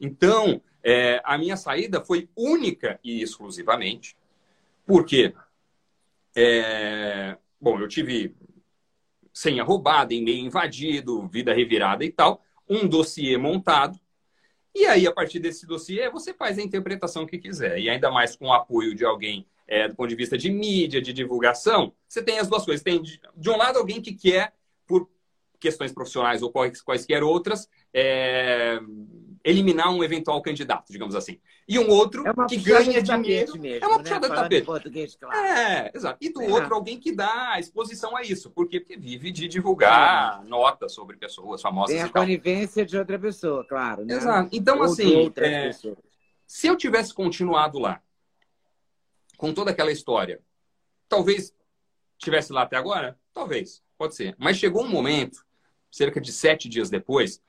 [0.00, 4.16] Então, é, a minha saída foi única e exclusivamente
[4.86, 5.34] porque,
[6.34, 8.34] é, bom, eu tive
[9.32, 13.98] senha roubada, e-mail invadido, vida revirada e tal, um dossiê montado
[14.74, 17.78] e aí, a partir desse dossiê, você faz a interpretação que quiser.
[17.78, 21.00] E ainda mais com o apoio de alguém é, do ponto de vista de mídia,
[21.00, 22.82] de divulgação, você tem as duas coisas.
[22.82, 24.52] Tem, de um lado, alguém que quer,
[24.84, 25.08] por
[25.60, 28.80] questões profissionais ou quaisquer outras, é,
[29.44, 31.38] eliminar um eventual candidato, digamos assim.
[31.68, 33.58] E um outro é que ganha dinheiro.
[33.58, 34.02] Mesmo, é uma né?
[34.02, 34.64] puxada de tapete.
[34.64, 35.36] Português, claro.
[35.36, 36.18] É, exato.
[36.20, 36.48] E do é.
[36.48, 38.50] outro, alguém que dá exposição a isso.
[38.50, 38.80] Por quê?
[38.80, 40.48] Porque vive de divulgar é.
[40.48, 41.94] notas sobre pessoas famosas.
[41.94, 44.06] Tem a conivência de outra pessoa, claro.
[44.06, 44.14] Né?
[44.14, 44.48] Exato.
[44.50, 45.70] Então, Ou assim, é,
[46.46, 48.00] se eu tivesse continuado lá,
[49.36, 50.40] com toda aquela história,
[51.06, 51.54] talvez
[52.16, 53.18] tivesse lá até agora?
[53.34, 54.34] Talvez, pode ser.
[54.38, 55.44] Mas chegou um momento,
[55.90, 57.42] cerca de sete dias depois,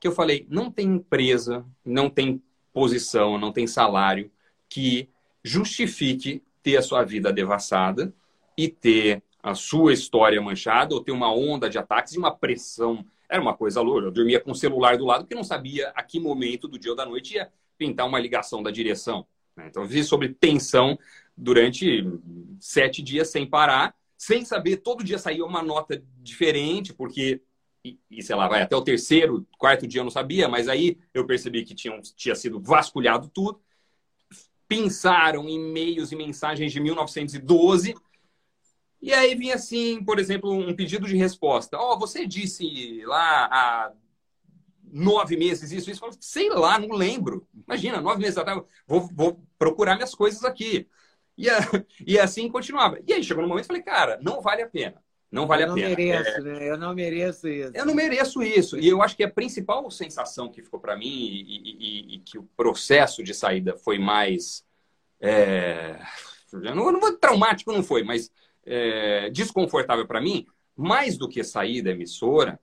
[0.00, 4.30] que eu falei: não tem empresa, não tem posição, não tem salário
[4.68, 5.08] que
[5.44, 8.12] justifique ter a sua vida devassada
[8.56, 13.04] e ter a sua história manchada ou ter uma onda de ataques e uma pressão.
[13.28, 14.06] Era uma coisa louca.
[14.06, 16.90] Eu dormia com o celular do lado porque não sabia a que momento do dia
[16.90, 19.26] ou da noite ia pintar uma ligação da direção.
[19.56, 19.66] Né?
[19.68, 20.98] Então, eu vi sobre tensão
[21.36, 22.06] durante
[22.58, 24.78] sete dias sem parar, sem saber.
[24.78, 27.40] Todo dia saía uma nota diferente, porque
[27.84, 30.98] e, e, sei lá, vai até o terceiro, quarto dia eu não sabia, mas aí
[31.14, 33.60] eu percebi que tinham, tinha sido vasculhado tudo.
[34.68, 37.94] Pensaram e-mails e mensagens de 1912.
[39.02, 41.78] E aí vinha assim, por exemplo, um pedido de resposta.
[41.78, 43.92] Ó, oh, você disse lá há
[44.92, 46.02] nove meses isso, isso.
[46.20, 47.48] Sei lá, não lembro.
[47.66, 50.86] Imagina, nove meses atrás, vou, vou procurar minhas coisas aqui.
[51.36, 51.58] E, a,
[52.06, 53.00] e assim continuava.
[53.06, 55.02] E aí chegou no momento e falei, cara, não vale a pena.
[55.30, 55.88] Não vale a pena.
[55.90, 56.40] Mereço, é...
[56.40, 56.70] né?
[56.70, 57.70] Eu não mereço isso.
[57.72, 58.78] Eu não mereço isso.
[58.78, 62.36] E eu acho que a principal sensação que ficou para mim e, e, e, que
[62.36, 64.64] o processo de saída foi mais.
[65.20, 66.00] É...
[66.52, 68.30] Não, não vou traumático, não foi, mas
[68.66, 69.30] é...
[69.30, 72.58] desconfortável para mim, mais do que sair da emissora,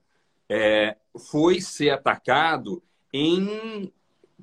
[0.48, 0.96] é...
[1.30, 3.90] foi ser atacado em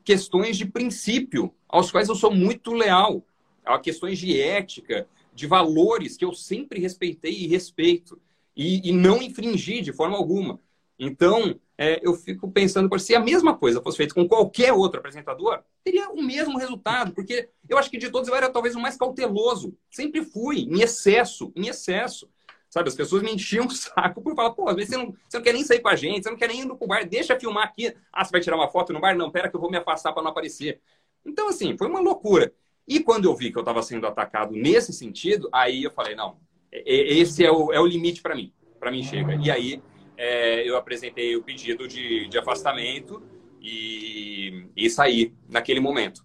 [0.03, 3.23] questões de princípio, aos quais eu sou muito leal,
[3.63, 8.19] a questões de ética, de valores que eu sempre respeitei e respeito,
[8.56, 10.60] e, e não infringi de forma alguma.
[10.98, 15.00] Então, é, eu fico pensando, por se a mesma coisa fosse feita com qualquer outro
[15.00, 18.80] apresentador, teria o mesmo resultado, porque eu acho que de todos eu era talvez o
[18.80, 19.78] mais cauteloso.
[19.91, 22.30] Sempre fui, em excesso, em excesso.
[22.69, 25.38] Sabe, as pessoas me enchiam o saco por falar, pô, às vezes você não, você
[25.38, 27.38] não quer nem sair com a gente, você não quer nem ir pro bar, deixa
[27.38, 27.93] filmar aqui.
[28.12, 29.15] Ah, você vai tirar uma foto no bar?
[29.17, 30.82] Não, pera que eu vou me afastar para não aparecer.
[31.26, 32.54] Então, assim, foi uma loucura.
[32.88, 36.38] E quando eu vi que eu estava sendo atacado nesse sentido, aí eu falei, não,
[36.71, 38.54] esse é o, é o limite para mim.
[38.80, 39.36] Para mim chega.
[39.36, 39.82] E aí
[40.15, 43.24] é, eu apresentei o pedido de, de afastamento
[43.60, 46.24] e, e saí naquele momento.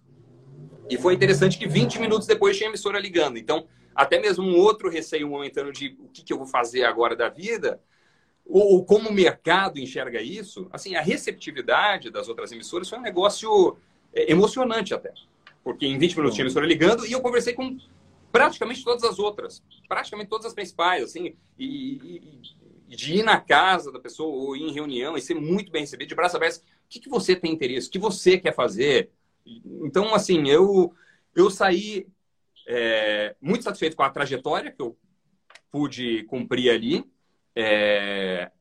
[0.89, 3.37] E foi interessante que 20 minutos depois tinha a emissora ligando.
[3.37, 7.15] Então, até mesmo um outro receio momentâneo de o que, que eu vou fazer agora
[7.15, 7.81] da vida,
[8.45, 13.77] ou, como o mercado enxerga isso, assim, a receptividade das outras emissoras foi um negócio
[14.13, 15.11] é, emocionante até
[15.63, 17.77] porque em 20 minutos tinha emissora ligando e eu conversei com
[18.31, 22.41] praticamente todas as outras, praticamente todas as principais, assim, e,
[22.89, 25.81] e, de ir na casa da pessoa ou ir em reunião e ser muito bem
[25.81, 29.09] recebido, de braço aberto, o que, que você tem interesse, o que você quer fazer.
[29.45, 30.93] Então, assim, eu,
[31.35, 32.07] eu saí
[32.67, 34.97] é, muito satisfeito com a trajetória que eu
[35.71, 37.03] pude cumprir ali,
[37.55, 38.51] é,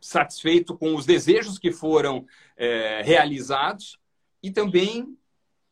[0.00, 3.98] satisfeito com os desejos que foram é, realizados
[4.42, 5.16] e também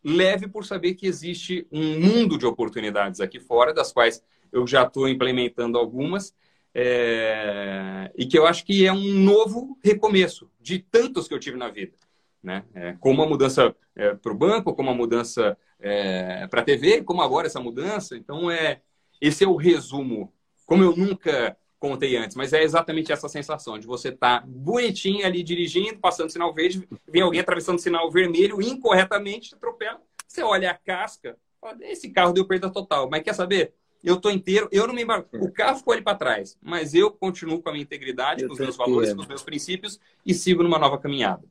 [0.04, 4.82] leve por saber que existe um mundo de oportunidades aqui fora, das quais eu já
[4.84, 6.34] estou implementando algumas,
[6.74, 8.12] é...
[8.16, 11.70] e que eu acho que é um novo recomeço de tantos que eu tive na
[11.70, 11.94] vida.
[12.42, 12.62] Né?
[12.74, 17.02] É, como a mudança é, para o banco, como a mudança é, para a TV,
[17.02, 18.16] como agora essa mudança.
[18.16, 18.82] Então, é,
[19.18, 20.30] esse é o resumo.
[20.66, 25.26] Como eu nunca contei antes, mas é exatamente essa sensação de você estar tá bonitinho
[25.26, 30.70] ali dirigindo, passando sinal verde, vem alguém atravessando sinal vermelho incorretamente, te atropela, você olha
[30.70, 31.36] a casca,
[31.82, 33.74] Esse carro deu perda total, mas quer saber?
[34.02, 35.36] Eu tô inteiro, eu não me embarco.
[35.36, 38.54] O carro ficou ali para trás, mas eu continuo com a minha integridade, eu com
[38.54, 41.42] os meus valores, com os meus princípios e sigo numa nova caminhada.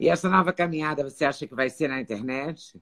[0.00, 2.80] E essa nova caminhada, você acha que vai ser na internet?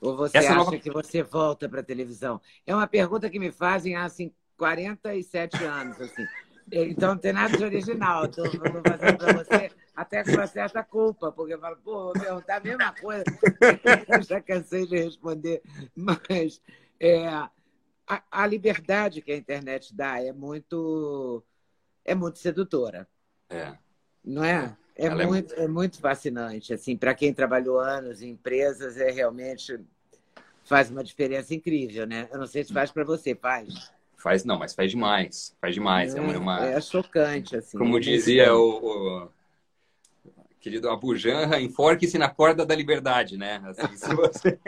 [0.00, 0.78] Ou você essa acha nova...
[0.78, 2.40] que você volta para a televisão?
[2.66, 4.32] É uma pergunta que me fazem há assim,
[4.62, 6.00] 47 anos.
[6.00, 6.24] Assim.
[6.70, 8.26] Então não tem nada de original.
[8.26, 12.58] Estou fazendo para você até com uma certa culpa, porque eu falo, pô, vou perguntar
[12.58, 13.24] a mesma coisa.
[14.08, 15.60] Eu já cansei de responder.
[15.96, 16.62] Mas
[17.00, 17.50] é, a,
[18.30, 21.42] a, liberdade que a internet dá é muito,
[22.04, 23.08] é muito sedutora.
[23.50, 23.76] É.
[24.24, 24.76] Não é?
[24.94, 25.64] É é muito, é...
[25.64, 26.72] é muito fascinante.
[26.72, 29.80] Assim, para quem trabalhou anos em empresas, é realmente
[30.64, 32.28] faz uma diferença incrível, né?
[32.32, 33.90] Eu não sei se faz para você, faz.
[34.22, 35.52] Faz não, mas faz demais.
[35.60, 36.14] Faz demais.
[36.14, 37.76] É, é, uma, é chocante, assim.
[37.76, 39.28] Como dizia o, o
[40.60, 43.60] querido Abu Janra, enforque-se na corda da liberdade, né?
[43.64, 44.58] Assim, se você,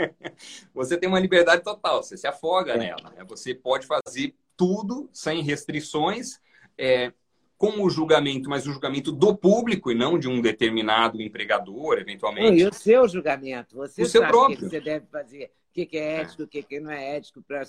[0.75, 2.79] você tem uma liberdade total, você se afoga é.
[2.79, 3.13] nela.
[3.17, 3.25] Né?
[3.29, 6.41] Você pode fazer tudo sem restrições,
[6.77, 7.13] é,
[7.57, 12.61] com o julgamento, mas o julgamento do público e não de um determinado empregador, eventualmente.
[12.61, 15.53] E o seu julgamento, você o sabe o que você deve fazer
[15.83, 17.63] o que, é ético, o que, que não é ético para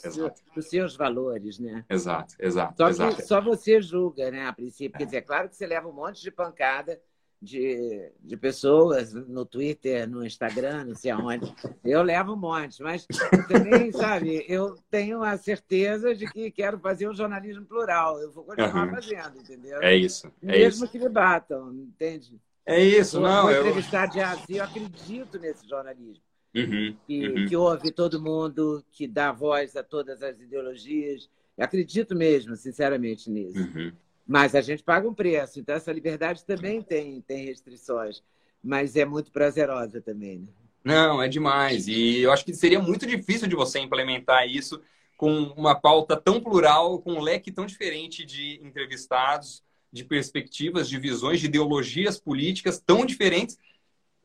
[0.56, 1.84] os seus valores, né?
[1.90, 2.76] Exato, exato.
[2.78, 3.16] Só exato.
[3.16, 4.98] que só você julga, né, a princípio.
[4.98, 7.02] Quer dizer, é claro que você leva um monte de pancada
[7.42, 11.54] de, de pessoas no Twitter, no Instagram, não sei aonde.
[11.84, 13.06] Eu levo um monte, mas
[13.48, 18.20] também, sabe, eu tenho a certeza de que quero fazer um jornalismo plural.
[18.20, 18.96] Eu vou continuar uhum.
[18.96, 19.82] fazendo, entendeu?
[19.82, 20.28] É isso.
[20.42, 20.92] É Mesmo isso.
[20.92, 22.40] que me batam, entende?
[22.66, 23.44] É isso, eu não.
[23.44, 24.12] Vou entrevistar eu...
[24.12, 26.24] de Asia, eu acredito nesse jornalismo.
[26.56, 27.46] Uhum, que, uhum.
[27.48, 31.30] que ouve todo mundo, que dá voz a todas as ideologias.
[31.58, 33.60] Eu acredito mesmo, sinceramente, nisso.
[33.60, 33.92] Uhum.
[34.26, 38.24] Mas a gente paga um preço, então essa liberdade também tem, tem restrições,
[38.64, 40.40] mas é muito prazerosa também.
[40.40, 40.48] Né?
[40.84, 41.88] Não, é demais.
[41.88, 44.82] E eu acho que seria muito difícil de você implementar isso
[45.18, 51.00] com uma pauta tão plural, com um leque tão diferente de entrevistados, de perspectivas, de
[51.00, 53.58] visões, de ideologias políticas tão diferentes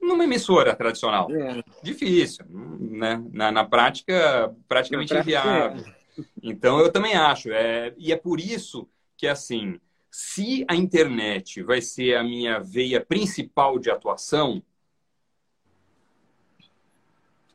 [0.01, 1.31] numa emissora tradicional.
[1.31, 1.63] É.
[1.83, 3.23] Difícil, né?
[3.33, 5.85] Na, na prática, praticamente na prática, inviável.
[5.85, 6.01] É.
[6.43, 7.51] Então, eu também acho.
[7.53, 9.79] É, e é por isso que, assim,
[10.11, 14.63] se a internet vai ser a minha veia principal de atuação,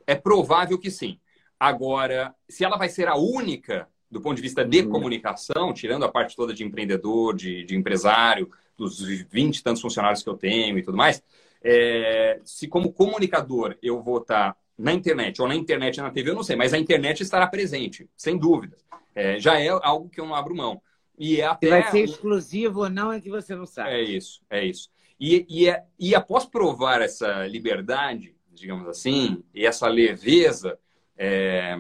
[0.08, 1.20] é provável que sim.
[1.60, 4.89] Agora, se ela vai ser a única, do ponto de vista de uhum.
[4.89, 10.22] comunicação, tirando a parte toda de empreendedor, de, de empresário, dos 20 e tantos funcionários
[10.22, 11.24] que eu tenho e tudo mais,
[11.68, 16.36] é, se como comunicador eu vou estar na internet ou na internet na TV, eu
[16.36, 18.78] não sei, mas a internet estará presente, sem dúvida.
[19.16, 20.80] É, já é algo que eu não abro mão.
[21.18, 21.70] E é até...
[21.70, 23.89] Vai ser exclusivo ou não é que você não sabe.
[23.89, 24.91] É isso, é isso.
[25.20, 30.78] E, e, é, e após provar essa liberdade, digamos assim, e essa leveza,
[31.18, 31.76] é,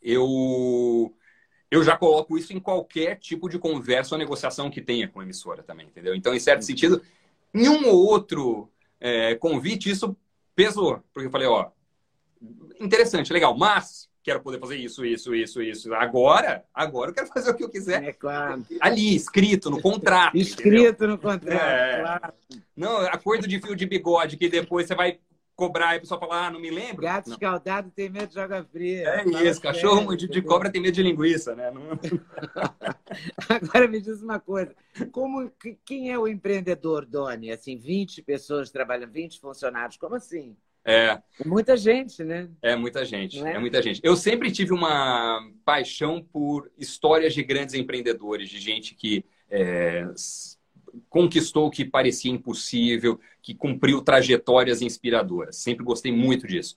[0.00, 1.12] eu,
[1.70, 5.24] eu já coloco isso em qualquer tipo de conversa ou negociação que tenha com a
[5.24, 6.14] emissora também, entendeu?
[6.14, 7.02] Então, em certo sentido,
[7.54, 8.70] em um ou outro
[9.00, 10.16] é, convite, isso
[10.54, 11.02] pesou.
[11.12, 11.70] Porque eu falei, ó,
[12.80, 15.94] interessante, legal, mas quero poder fazer isso, isso, isso, isso.
[15.94, 18.02] Agora, agora eu quero fazer o que eu quiser.
[18.04, 18.64] É claro.
[18.80, 20.36] Ali, escrito no contrato.
[20.36, 21.08] escrito entendeu?
[21.08, 22.00] no contrato, é...
[22.00, 22.34] claro.
[22.76, 25.18] Não, acordo de fio de bigode, que depois você vai
[25.60, 27.02] cobrar e a pessoa fala, ah, não me lembro.
[27.02, 27.34] Gato não.
[27.34, 29.06] escaldado tem medo de água fria.
[29.06, 31.70] É isso, cachorro mordido de cobra tem medo de linguiça, né?
[31.70, 31.82] Não...
[33.46, 34.74] Agora me diz uma coisa,
[35.12, 35.52] como,
[35.84, 37.52] quem é o empreendedor, Doni?
[37.52, 40.56] Assim, 20 pessoas trabalham, 20 funcionários, como assim?
[40.82, 41.20] É.
[41.38, 42.48] é muita gente, né?
[42.62, 43.52] É muita gente, é?
[43.52, 43.58] é?
[43.58, 44.00] muita gente.
[44.02, 50.08] Eu sempre tive uma paixão por histórias de grandes empreendedores, de gente que é,
[51.08, 55.56] conquistou o que parecia impossível, que cumpriu trajetórias inspiradoras.
[55.56, 56.76] Sempre gostei muito disso.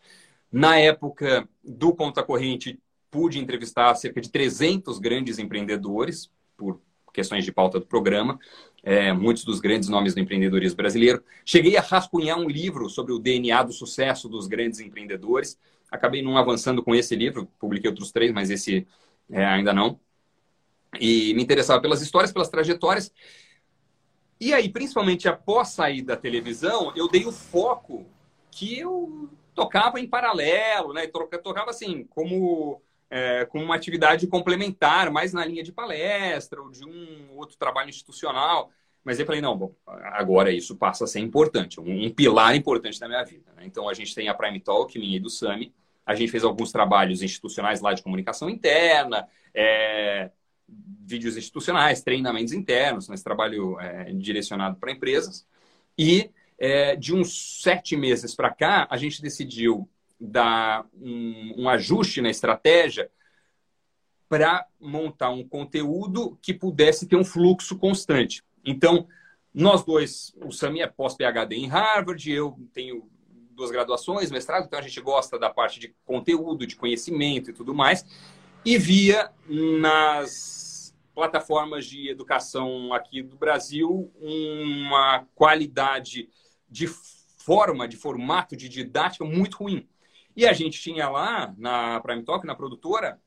[0.51, 6.79] Na época do Conta Corrente, pude entrevistar cerca de 300 grandes empreendedores, por
[7.13, 8.39] questões de pauta do programa,
[8.81, 11.23] é, muitos dos grandes nomes do empreendedorismo brasileiro.
[11.45, 15.57] Cheguei a rascunhar um livro sobre o DNA do sucesso dos grandes empreendedores.
[15.91, 18.87] Acabei não avançando com esse livro, publiquei outros três, mas esse
[19.29, 19.99] é, ainda não.
[20.99, 23.11] E me interessava pelas histórias, pelas trajetórias.
[24.43, 28.05] E aí, principalmente após sair da televisão, eu dei o foco
[28.51, 31.07] que eu tocava em paralelo, né?
[31.07, 36.83] Tocava assim, como, é, como uma atividade complementar, mais na linha de palestra ou de
[36.83, 38.69] um outro trabalho institucional.
[39.01, 42.99] Mas eu falei, não, bom, agora isso passa a ser importante, um, um pilar importante
[42.99, 43.49] da minha vida.
[43.55, 43.63] Né?
[43.65, 45.73] Então, a gente tem a Prime Talk, minha e do Sami.
[46.05, 50.31] A gente fez alguns trabalhos institucionais lá de comunicação interna, é,
[51.05, 55.45] vídeos institucionais, treinamentos internos, nesse trabalho é, direcionado para empresas.
[55.97, 59.89] E é, de uns sete meses para cá, a gente decidiu
[60.19, 63.11] dar um, um ajuste na estratégia
[64.29, 68.43] para montar um conteúdo que pudesse ter um fluxo constante.
[68.65, 69.07] Então,
[69.53, 73.07] nós dois, o Sami é pós-PhD em Harvard, eu tenho
[73.51, 77.75] duas graduações, mestrado, então a gente gosta da parte de conteúdo, de conhecimento e tudo
[77.75, 78.03] mais,
[78.65, 80.62] e via nas
[81.13, 86.29] plataformas de educação aqui do Brasil uma qualidade
[86.69, 89.87] de forma, de formato, de didática muito ruim.
[90.35, 93.19] E a gente tinha lá na Prime Talk, na produtora,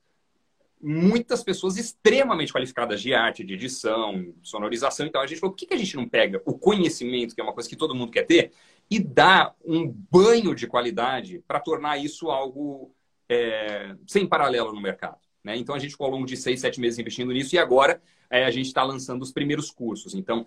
[0.81, 5.07] muitas pessoas extremamente qualificadas de arte, de edição, sonorização.
[5.07, 7.45] Então a gente falou, por que, que a gente não pega o conhecimento, que é
[7.45, 8.53] uma coisa que todo mundo quer ter,
[8.91, 12.95] e dá um banho de qualidade para tornar isso algo
[13.29, 15.26] é, sem paralelo no mercado?
[15.47, 15.57] Né?
[15.57, 18.45] Então a gente ficou ao longo de seis, sete meses investindo nisso e agora é,
[18.45, 20.15] a gente está lançando os primeiros cursos.
[20.15, 20.47] Então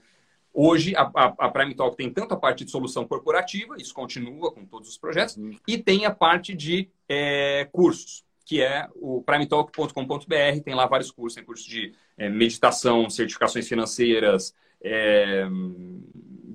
[0.52, 4.52] Hoje, a, a, a, Prime Talk tem tanto a parte de solução corporativa, isso continua
[4.52, 5.56] com todos os projetos, uhum.
[5.68, 10.64] e tem a parte de é, cursos que é o primetalk.com.br.
[10.66, 15.48] Tem lá vários cursos, tem cursos de é, meditação, certificações financeiras, é,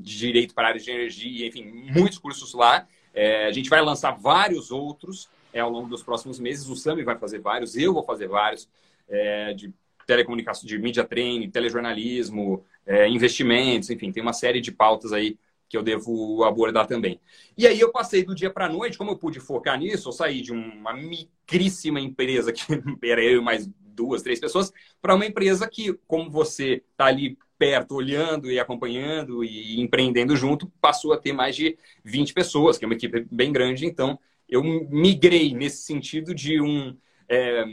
[0.01, 1.65] de direito para a área de energia, enfim,
[1.95, 2.85] muitos cursos lá.
[3.15, 6.69] É, a gente vai lançar vários outros é, ao longo dos próximos meses.
[6.69, 8.69] O Sami vai fazer vários, eu vou fazer vários,
[9.09, 9.73] é, de
[10.07, 15.39] telecomunicação, de mídia training, telejornalismo, é, investimentos, enfim, tem uma série de pautas aí
[15.69, 17.19] que eu devo abordar também.
[17.57, 20.13] E aí eu passei do dia para a noite, como eu pude focar nisso, eu
[20.13, 22.63] saí de uma micríssima empresa, que
[23.03, 27.39] era eu e mais duas, três pessoas, para uma empresa que, como você está ali
[27.57, 32.85] perto, olhando e acompanhando e empreendendo junto, passou a ter mais de 20 pessoas, que
[32.85, 33.87] é uma equipe bem grande.
[33.87, 36.97] Então, eu migrei nesse sentido de um
[37.29, 37.65] é,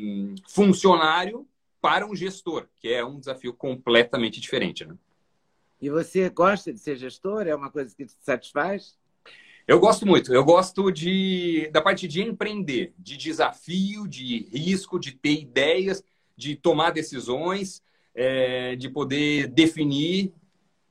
[0.49, 1.47] funcionário
[1.81, 4.85] para um gestor, que é um desafio completamente diferente.
[4.85, 4.95] Né?
[5.81, 7.47] E você gosta de ser gestor?
[7.47, 8.97] É uma coisa que te satisfaz?
[9.67, 10.33] Eu gosto muito.
[10.33, 16.03] Eu gosto de, da parte de empreender, de desafio, de risco, de ter ideias,
[16.35, 20.33] de tomar decisões, é, de poder definir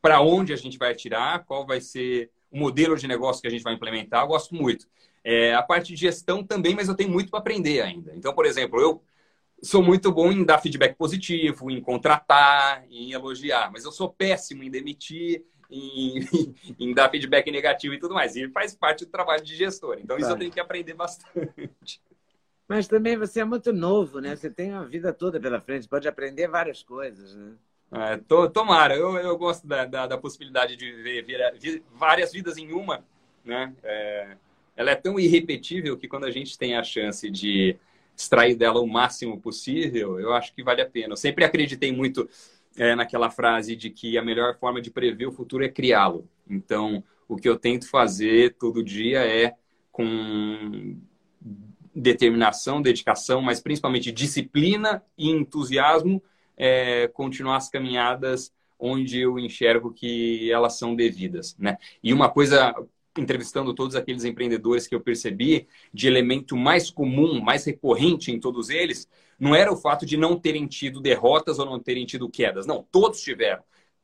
[0.01, 3.51] para onde a gente vai atirar, qual vai ser o modelo de negócio que a
[3.51, 4.25] gente vai implementar.
[4.25, 4.89] Eu gosto muito.
[5.23, 8.13] É, a parte de gestão também, mas eu tenho muito para aprender ainda.
[8.15, 9.03] Então, por exemplo, eu
[9.63, 14.63] sou muito bom em dar feedback positivo, em contratar, em elogiar, mas eu sou péssimo
[14.63, 16.21] em demitir, em,
[16.79, 18.35] em dar feedback negativo e tudo mais.
[18.37, 19.99] E faz parte do trabalho de gestor.
[20.01, 22.01] Então, isso eu tenho que aprender bastante.
[22.67, 24.37] Mas também você é muito novo, né?
[24.37, 27.55] Você tem a vida toda pela frente, pode aprender várias coisas, né?
[27.93, 31.27] É, to, tomara, eu, eu gosto da, da, da possibilidade de ver,
[31.93, 33.05] várias vidas em uma,
[33.45, 33.75] né?
[33.83, 34.37] É,
[34.81, 37.77] ela é tão irrepetível que quando a gente tem a chance de
[38.17, 41.13] extrair dela o máximo possível, eu acho que vale a pena.
[41.13, 42.27] Eu sempre acreditei muito
[42.79, 46.27] é, naquela frase de que a melhor forma de prever o futuro é criá-lo.
[46.49, 49.55] Então, o que eu tento fazer todo dia é
[49.93, 50.97] com
[51.95, 56.23] determinação, dedicação, mas principalmente disciplina e entusiasmo,
[56.57, 61.77] é, continuar as caminhadas onde eu enxergo que elas são devidas, né?
[62.03, 62.75] E uma coisa
[63.19, 68.71] entrevistando todos aqueles empreendedores que eu percebi, de elemento mais comum, mais recorrente em todos
[68.71, 69.09] eles,
[69.39, 72.67] não era o fato de não terem tido derrotas ou não terem tido quedas.
[72.67, 73.63] Não, todos tiveram.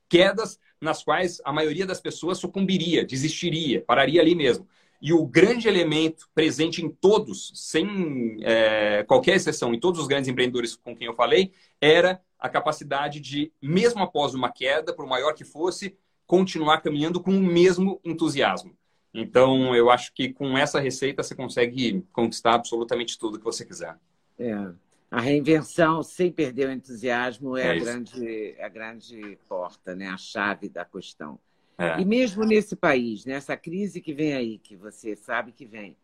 [0.08, 4.66] Quedas nas quais a maioria das pessoas sucumbiria, desistiria, pararia ali mesmo.
[5.00, 10.28] E o grande elemento presente em todos, sem é, qualquer exceção, em todos os grandes
[10.28, 15.34] empreendedores com quem eu falei, era a capacidade de, mesmo após uma queda, por maior
[15.34, 15.96] que fosse,
[16.26, 18.76] continuar caminhando com o mesmo entusiasmo.
[19.20, 23.96] Então, eu acho que com essa receita você consegue conquistar absolutamente tudo que você quiser.
[24.38, 24.68] É.
[25.10, 30.08] A reinvenção sem perder o entusiasmo é, é a, grande, a grande porta, né?
[30.08, 31.38] a chave da questão.
[31.78, 32.00] É.
[32.00, 35.96] E mesmo nesse país, nessa crise que vem aí, que você sabe que vem,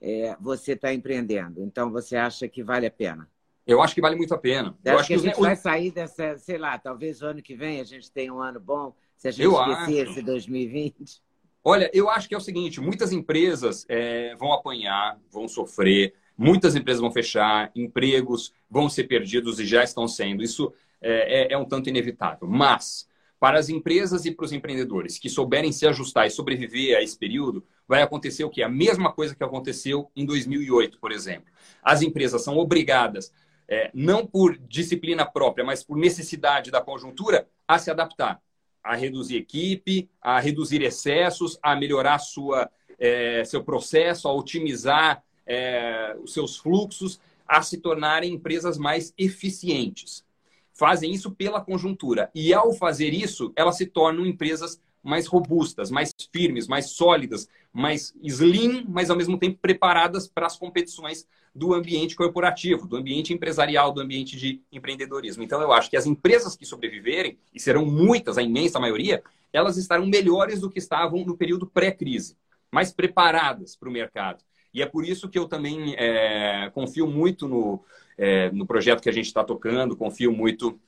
[0.00, 1.62] é, você está empreendendo.
[1.62, 3.28] Então, você acha que vale a pena?
[3.66, 4.76] Eu acho que vale muito a pena.
[4.84, 5.40] Eu acho que, que a gente os...
[5.40, 8.58] vai sair dessa, sei lá, talvez o ano que vem a gente tenha um ano
[8.58, 10.10] bom, se a gente eu esquecer acho.
[10.12, 11.22] esse 2020.
[11.62, 16.74] Olha, eu acho que é o seguinte: muitas empresas é, vão apanhar, vão sofrer, muitas
[16.74, 20.42] empresas vão fechar, empregos vão ser perdidos e já estão sendo.
[20.42, 22.48] Isso é, é, é um tanto inevitável.
[22.48, 23.06] Mas,
[23.38, 27.18] para as empresas e para os empreendedores que souberem se ajustar e sobreviver a esse
[27.18, 28.62] período, vai acontecer o quê?
[28.62, 31.52] A mesma coisa que aconteceu em 2008, por exemplo.
[31.82, 33.32] As empresas são obrigadas,
[33.68, 38.40] é, não por disciplina própria, mas por necessidade da conjuntura, a se adaptar
[38.82, 46.16] a reduzir equipe, a reduzir excessos, a melhorar sua, é, seu processo, a otimizar é,
[46.22, 50.24] os seus fluxos, a se tornarem empresas mais eficientes.
[50.72, 52.30] Fazem isso pela conjuntura.
[52.34, 58.14] E ao fazer isso, elas se tornam empresas mais robustas, mais firmes, mais sólidas, mais
[58.22, 63.92] slim, mas ao mesmo tempo preparadas para as competições do ambiente corporativo, do ambiente empresarial,
[63.92, 65.42] do ambiente de empreendedorismo.
[65.42, 69.76] Então, eu acho que as empresas que sobreviverem, e serão muitas, a imensa maioria, elas
[69.76, 72.36] estarão melhores do que estavam no período pré-crise,
[72.70, 74.44] mais preparadas para o mercado.
[74.72, 77.84] E é por isso que eu também é, confio muito no,
[78.16, 80.78] é, no projeto que a gente está tocando, confio muito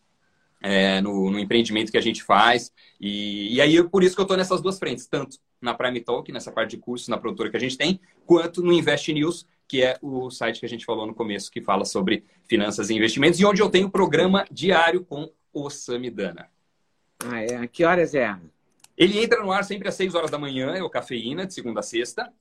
[0.63, 2.73] é, no, no, empreendimento que a gente faz.
[3.01, 6.31] E, e aí, por isso que eu estou nessas duas frentes, tanto na Prime Talk,
[6.33, 9.83] nessa parte de cursos, na produtora que a gente tem, quanto no Invest News, que
[9.83, 13.41] é o site que a gente falou no começo, que fala sobre finanças e investimentos,
[13.41, 16.49] e onde eu tenho programa diário com o Samidana.
[17.25, 17.67] Ah, é?
[17.69, 18.37] Que horas é?
[18.97, 21.81] Ele entra no ar sempre às 6 horas da manhã, é o Cafeína, de segunda
[21.81, 22.33] a sexta.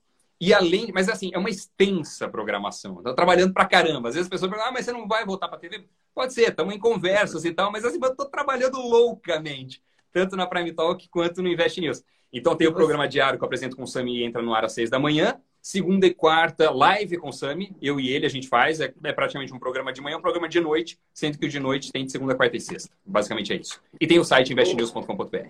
[0.41, 2.97] E além, mas assim, é uma extensa programação.
[2.97, 4.09] Estou trabalhando pra caramba.
[4.09, 5.85] Às vezes as pessoas perguntam, ah, mas você não vai voltar pra TV?
[6.15, 10.47] Pode ser, estamos em conversas e tal, mas assim, eu estou trabalhando loucamente, tanto na
[10.47, 12.03] Prime Talk quanto no Invest News.
[12.33, 14.65] Então tem o programa diário que eu apresento com o Sami e entra no ar
[14.65, 15.39] às seis da manhã.
[15.61, 18.81] Segunda e quarta, live com o Sami, eu e ele a gente faz.
[18.81, 21.59] É, é, praticamente um programa de manhã, um programa de noite, sendo que o de
[21.59, 22.89] noite tem de segunda, quarta e sexta.
[23.05, 23.79] Basicamente é isso.
[23.99, 25.49] E tem o site investnews.com.br.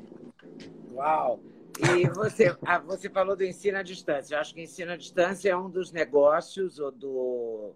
[0.92, 1.40] Uau!
[1.80, 4.36] E você, ah, você falou do ensino à distância.
[4.36, 7.74] Eu acho que ensino à distância é um dos negócios ou do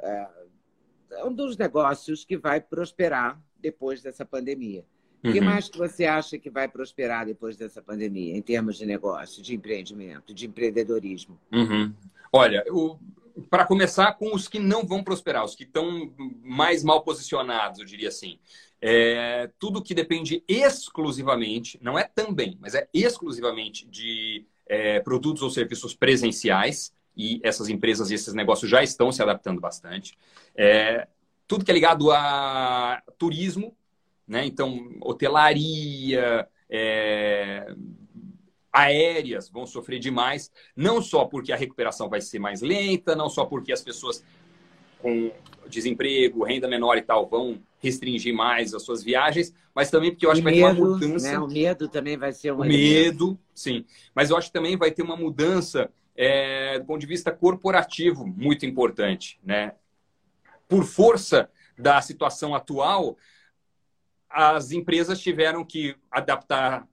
[0.00, 0.28] é,
[1.12, 4.84] é um dos negócios que vai prosperar depois dessa pandemia.
[5.24, 5.44] O que uhum.
[5.44, 9.54] mais que você acha que vai prosperar depois dessa pandemia, em termos de negócio, de
[9.54, 11.38] empreendimento, de empreendedorismo?
[11.52, 11.92] Uhum.
[12.32, 12.64] Olha,
[13.50, 17.84] para começar com os que não vão prosperar, os que estão mais mal posicionados, eu
[17.84, 18.38] diria assim.
[18.80, 25.50] É, tudo que depende exclusivamente, não é também, mas é exclusivamente de é, produtos ou
[25.50, 30.16] serviços presenciais, e essas empresas e esses negócios já estão se adaptando bastante.
[30.54, 31.08] É,
[31.48, 33.76] tudo que é ligado a turismo,
[34.26, 34.46] né?
[34.46, 37.74] então, hotelaria, é,
[38.72, 43.44] aéreas vão sofrer demais, não só porque a recuperação vai ser mais lenta, não só
[43.44, 44.22] porque as pessoas
[45.00, 45.30] com
[45.68, 50.30] desemprego, renda menor e tal, vão restringir mais as suas viagens, mas também porque eu
[50.30, 51.32] acho e que vai ter uma mudança.
[51.32, 51.38] Né?
[51.38, 52.60] O medo também vai ser um.
[52.60, 53.84] O medo, sim.
[54.14, 58.26] Mas eu acho que também vai ter uma mudança é, do ponto de vista corporativo
[58.26, 59.38] muito importante.
[59.44, 59.72] Né?
[60.68, 63.16] Por força da situação atual,
[64.28, 66.86] as empresas tiveram que adaptar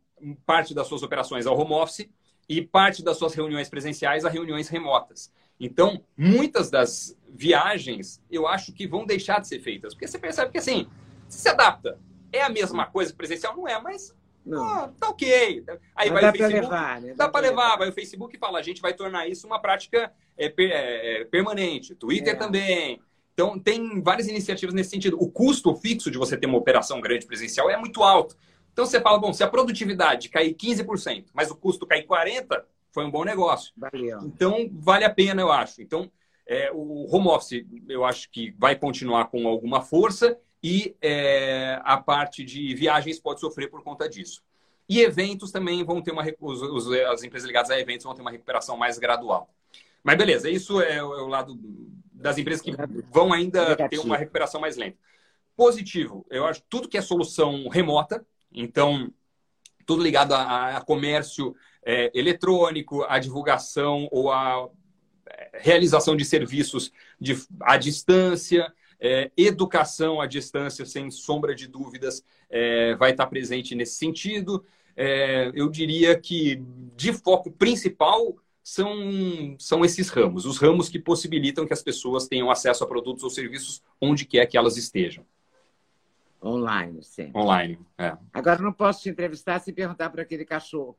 [0.46, 2.08] parte das suas operações ao home office
[2.48, 5.32] e parte das suas reuniões presenciais a reuniões remotas.
[5.60, 9.94] Então, muitas das viagens, eu acho que vão deixar de ser feitas.
[9.94, 10.88] Porque você percebe que, assim,
[11.28, 12.00] se adapta.
[12.32, 13.56] É a mesma coisa presencial?
[13.56, 14.14] Não é, mas
[14.46, 14.94] não.
[14.94, 15.64] tá ok.
[15.96, 16.62] Aí vai dá o Facebook.
[16.62, 17.14] Levar, né?
[17.16, 17.64] Dá, dá para levar.
[17.64, 17.78] levar.
[17.78, 21.26] Vai o Facebook e fala: a gente vai tornar isso uma prática é, é, é,
[21.26, 21.96] permanente.
[21.96, 22.36] Twitter é.
[22.36, 23.02] também.
[23.34, 25.18] Então, tem várias iniciativas nesse sentido.
[25.20, 28.38] O custo fixo de você ter uma operação grande presencial é muito alto.
[28.72, 32.62] Então, você fala: bom, se a produtividade cair 15%, mas o custo cair 40%,
[32.96, 33.74] foi um bom negócio.
[33.76, 34.22] Valeu.
[34.22, 35.82] Então, vale a pena, eu acho.
[35.82, 36.10] Então,
[36.48, 41.98] é, o home office, eu acho que vai continuar com alguma força e é, a
[41.98, 44.42] parte de viagens pode sofrer por conta disso.
[44.88, 46.24] E eventos também vão ter uma.
[46.40, 49.50] Os, os, as empresas ligadas a eventos vão ter uma recuperação mais gradual.
[50.02, 51.60] Mas beleza, isso é o, é o lado
[52.14, 52.72] das empresas que
[53.12, 54.04] vão ainda Negativo.
[54.04, 54.98] ter uma recuperação mais lenta.
[55.54, 59.12] Positivo, eu acho tudo que é solução remota, então
[59.86, 61.56] tudo ligado a, a comércio
[61.86, 64.68] é, eletrônico, a divulgação ou a
[65.28, 72.24] é, realização de serviços de, à distância, é, educação à distância, sem sombra de dúvidas,
[72.50, 74.66] é, vai estar presente nesse sentido.
[74.98, 76.64] É, eu diria que
[76.96, 82.50] de foco principal são, são esses ramos, os ramos que possibilitam que as pessoas tenham
[82.50, 85.24] acesso a produtos ou serviços onde quer que elas estejam.
[86.44, 87.32] Online, sim.
[87.36, 88.16] Online, é.
[88.34, 90.98] Agora não posso te entrevistar se perguntar para aquele cachorro.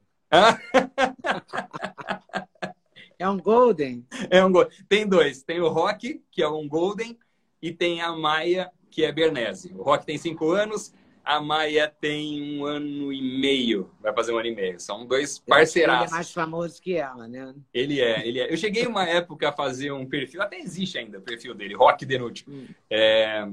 [3.18, 4.06] É um Golden?
[4.30, 4.76] É um Golden.
[4.88, 5.42] Tem dois.
[5.42, 7.18] Tem o Rock, que é um Golden,
[7.60, 9.72] e tem a Maia, que é Bernese.
[9.74, 10.92] O Rock tem cinco anos,
[11.24, 13.90] a Maia tem um ano e meio.
[14.00, 14.78] Vai fazer um ano e meio.
[14.78, 16.06] São dois parceiraços.
[16.06, 17.52] Ele é mais famoso que ela, né?
[17.74, 18.52] Ele é, ele é.
[18.52, 22.06] Eu cheguei uma época a fazer um perfil, até existe ainda o perfil dele, Rock
[22.06, 22.46] Denútil.
[22.48, 22.66] Hum.
[22.88, 23.44] É,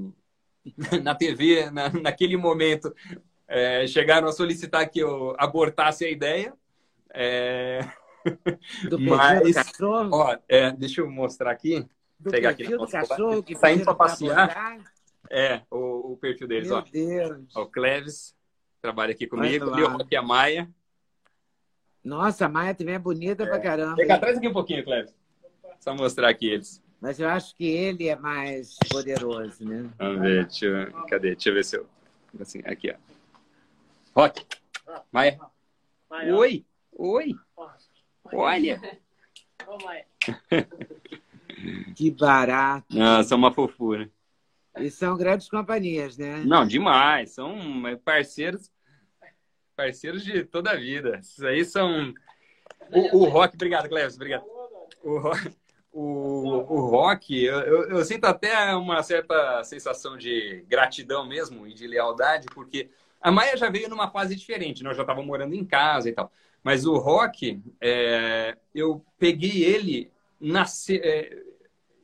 [1.01, 2.93] na TV, na, naquele momento,
[3.47, 6.53] é, chegaram a solicitar que eu abortasse a ideia.
[7.13, 7.79] É...
[8.89, 10.09] Do Mas, do cachorro?
[10.13, 11.85] Ó, é, deixa eu mostrar aqui.
[12.17, 14.77] Do pegar aqui do cachorro que Saindo para passear.
[15.29, 16.81] É, o, o, perfil deles, Meu ó.
[16.81, 17.45] Deus.
[17.53, 18.35] Ó, o Cleves
[18.81, 19.77] trabalha aqui comigo.
[19.77, 20.69] E o aqui a Maia.
[22.03, 23.45] Nossa, a Maia também é bonita é.
[23.45, 23.95] pra caramba.
[23.95, 25.13] Chega atrás aqui um pouquinho, Cleves.
[25.79, 26.81] Só mostrar aqui eles.
[27.01, 29.89] Mas eu acho que ele é mais poderoso, né?
[29.97, 31.05] Vamos ver, deixa eu...
[31.07, 31.31] cadê?
[31.31, 31.85] Deixa eu ver se eu.
[32.39, 34.21] Assim, aqui, ó.
[34.21, 34.45] Rock.
[35.11, 35.37] Maia.
[36.33, 36.65] Oi.
[36.97, 37.33] Oi.
[38.31, 38.79] Olha!
[41.95, 42.85] Que barato.
[42.89, 44.09] Nossa, uma fofura.
[44.77, 46.43] E são grandes companhias, né?
[46.43, 47.31] Não, demais.
[47.31, 47.55] São
[48.03, 48.69] parceiros
[49.75, 51.19] parceiros de toda a vida.
[51.21, 52.13] Isso aí são.
[52.91, 54.43] O, o rock, obrigado, Cleves, obrigado.
[55.03, 55.55] O rock,
[55.91, 61.73] o, o rock eu, eu, eu, sinto até uma certa sensação de gratidão mesmo e
[61.73, 62.89] de lealdade, porque
[63.21, 64.97] a Maia já veio numa fase diferente, nós né?
[64.97, 66.31] já estávamos morando em casa e tal.
[66.63, 70.65] Mas o rock, é, eu peguei ele na.
[70.89, 71.37] É,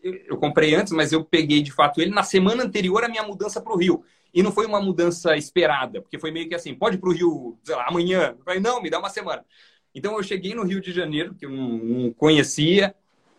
[0.04, 3.62] eu comprei antes, mas eu peguei de fato ele na semana anterior à minha mudança
[3.62, 4.04] para o Rio.
[4.34, 7.14] E não foi uma mudança esperada, porque foi meio que assim, pode ir para o
[7.14, 8.36] Rio, lá, amanhã.
[8.38, 9.44] Eu falei, não, me dá uma semana.
[9.94, 12.94] Então eu cheguei no Rio de Janeiro, que eu não, conhecia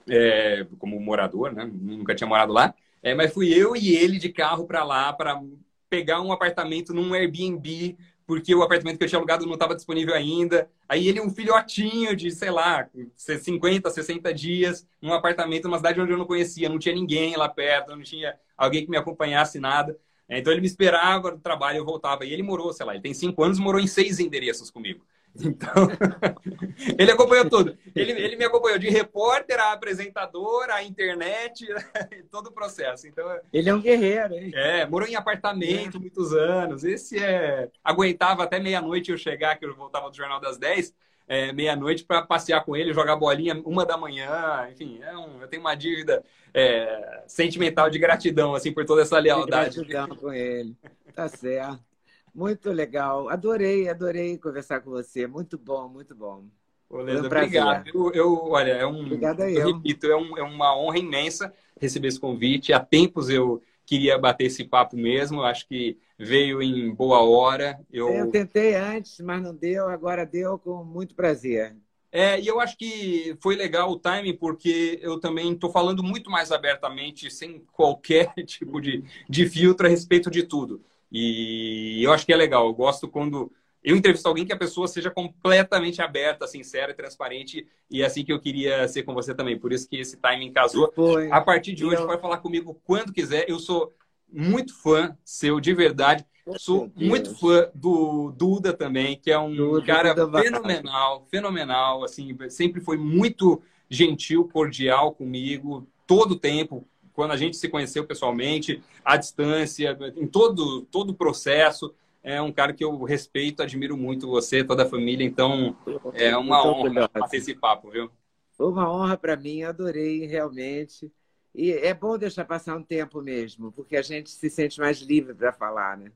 [0.09, 1.71] é, como morador, né?
[1.73, 2.75] Nunca tinha morado lá.
[3.03, 5.41] É, mas fui eu e ele de carro para lá para
[5.89, 7.97] pegar um apartamento num Airbnb,
[8.31, 10.70] porque o apartamento que eu tinha alugado não estava disponível ainda.
[10.89, 16.12] Aí ele, um filhotinho de, sei lá, 50, 60 dias, num apartamento numa cidade onde
[16.12, 19.99] eu não conhecia, não tinha ninguém lá perto, não tinha alguém que me acompanhasse, nada.
[20.28, 22.24] Então ele me esperava no trabalho, eu voltava.
[22.24, 25.05] E ele morou, sei lá, ele tem cinco anos, morou em seis endereços comigo.
[25.39, 25.89] Então,
[26.99, 27.76] ele acompanhou tudo.
[27.95, 31.66] Ele, ele me acompanhou de repórter a apresentador, a internet,
[32.31, 33.07] todo o processo.
[33.07, 34.51] Então, ele é um guerreiro, hein?
[34.55, 36.01] É, morou em apartamento é.
[36.01, 36.85] muitos anos.
[36.85, 37.68] Esse é.
[37.83, 40.95] Aguentava até meia-noite eu chegar, que eu voltava do Jornal das 10
[41.31, 44.68] é, meia-noite para passear com ele, jogar bolinha uma da manhã.
[44.68, 49.16] Enfim, é um, eu tenho uma dívida é, sentimental de gratidão assim por toda essa
[49.16, 49.78] lealdade.
[49.81, 50.76] De gratidão com ele.
[51.14, 51.89] Tá certo.
[52.35, 53.28] Muito legal.
[53.28, 55.26] Adorei, adorei conversar com você.
[55.26, 56.45] Muito bom, muito bom.
[56.89, 57.89] Ô, Leandro, um obrigado.
[57.95, 59.61] Eu, eu, olha, é um, Obrigada eu.
[59.61, 59.76] eu.
[59.76, 62.72] repito, é, um, é uma honra imensa receber esse convite.
[62.72, 65.43] Há tempos eu queria bater esse papo mesmo.
[65.43, 67.81] Acho que veio em boa hora.
[67.93, 68.09] Eu...
[68.09, 69.89] eu tentei antes, mas não deu.
[69.89, 71.76] Agora deu com muito prazer.
[72.12, 76.28] É, e eu acho que foi legal o timing, porque eu também estou falando muito
[76.28, 80.83] mais abertamente, sem qualquer tipo de, de filtro a respeito de tudo.
[81.11, 82.66] E eu acho que é legal.
[82.66, 83.52] Eu gosto quando
[83.82, 87.66] eu entrevisto alguém que a pessoa seja completamente aberta, sincera e transparente.
[87.90, 89.58] E é assim que eu queria ser com você também.
[89.58, 90.92] Por isso que esse timing casou.
[90.94, 91.30] Foi.
[91.30, 92.06] A partir de hoje, eu...
[92.06, 93.48] pode falar comigo quando quiser.
[93.48, 93.92] Eu sou
[94.30, 96.24] muito fã seu, de verdade.
[96.58, 102.04] Sou muito fã do Duda também, que é um Duda, cara Duda fenomenal, fenomenal.
[102.04, 106.86] Assim, sempre foi muito gentil, cordial comigo, todo o tempo.
[107.21, 112.51] Quando a gente se conheceu pessoalmente, à distância, em todo, todo o processo é um
[112.51, 115.77] cara que eu respeito, admiro muito você, toda a família, então
[116.14, 118.11] é uma honra fazer esse papo, viu?
[118.59, 121.12] Uma honra para mim, adorei realmente.
[121.55, 125.35] E é bom deixar passar um tempo mesmo, porque a gente se sente mais livre
[125.35, 126.12] para falar, né?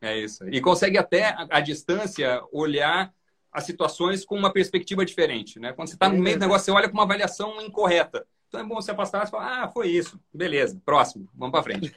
[0.00, 0.48] É isso.
[0.48, 3.12] E consegue até, à distância, olhar
[3.52, 5.74] as situações com uma perspectiva diferente, né?
[5.74, 8.26] Quando você está no meio do negócio, você olha com uma avaliação incorreta.
[8.48, 10.18] Então é bom você afastar e falar, ah, foi isso.
[10.32, 11.94] Beleza, próximo, vamos para frente.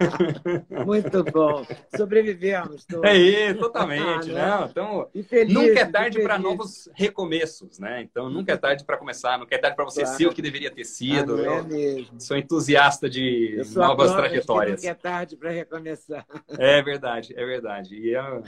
[0.86, 1.66] Muito bom.
[1.94, 2.86] Sobrevivemos.
[2.86, 3.04] Tô...
[3.04, 4.34] É isso, totalmente.
[4.34, 8.00] Ah, não, então, feliz, nunca é tarde para novos recomeços, né?
[8.02, 10.16] Então nunca é tarde para começar, nunca é tarde para você claro.
[10.16, 11.36] ser o que deveria ter sido.
[11.36, 12.18] Ah, é mesmo.
[12.18, 14.80] Sou entusiasta de novas trajetórias.
[14.80, 16.26] nunca é tarde para recomeçar.
[16.58, 17.94] É verdade, é verdade.
[17.96, 18.42] E é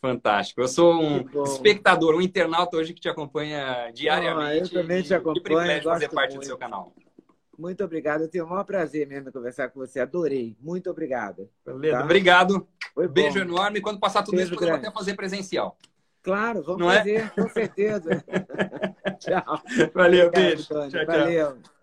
[0.00, 0.60] Fantástico.
[0.60, 4.74] Eu sou um espectador, um internauta hoje que te acompanha diariamente.
[4.74, 5.34] eu também te acompanho.
[5.34, 6.44] Que privilégio fazer parte muito.
[6.44, 6.92] do seu canal.
[7.58, 8.22] Muito obrigado.
[8.22, 9.98] Eu tenho o maior prazer mesmo conversar com você.
[9.98, 10.56] Adorei.
[10.60, 11.48] Muito obrigado.
[11.66, 11.98] Beleza.
[11.98, 12.04] Tá?
[12.04, 12.68] Obrigado.
[12.94, 13.52] Foi Beijo bom.
[13.52, 13.80] enorme.
[13.80, 15.76] Ququando passar tudo Beijo isso, podemos até fazer presencial.
[16.22, 16.98] Claro, vamos Não é?
[16.98, 17.28] fazer, é?
[17.30, 18.24] com certeza.
[19.18, 19.62] tchau.
[19.92, 20.68] Valeu, obrigado, beijo.
[20.68, 21.06] Tchau, tchau.
[21.06, 21.77] Valeu.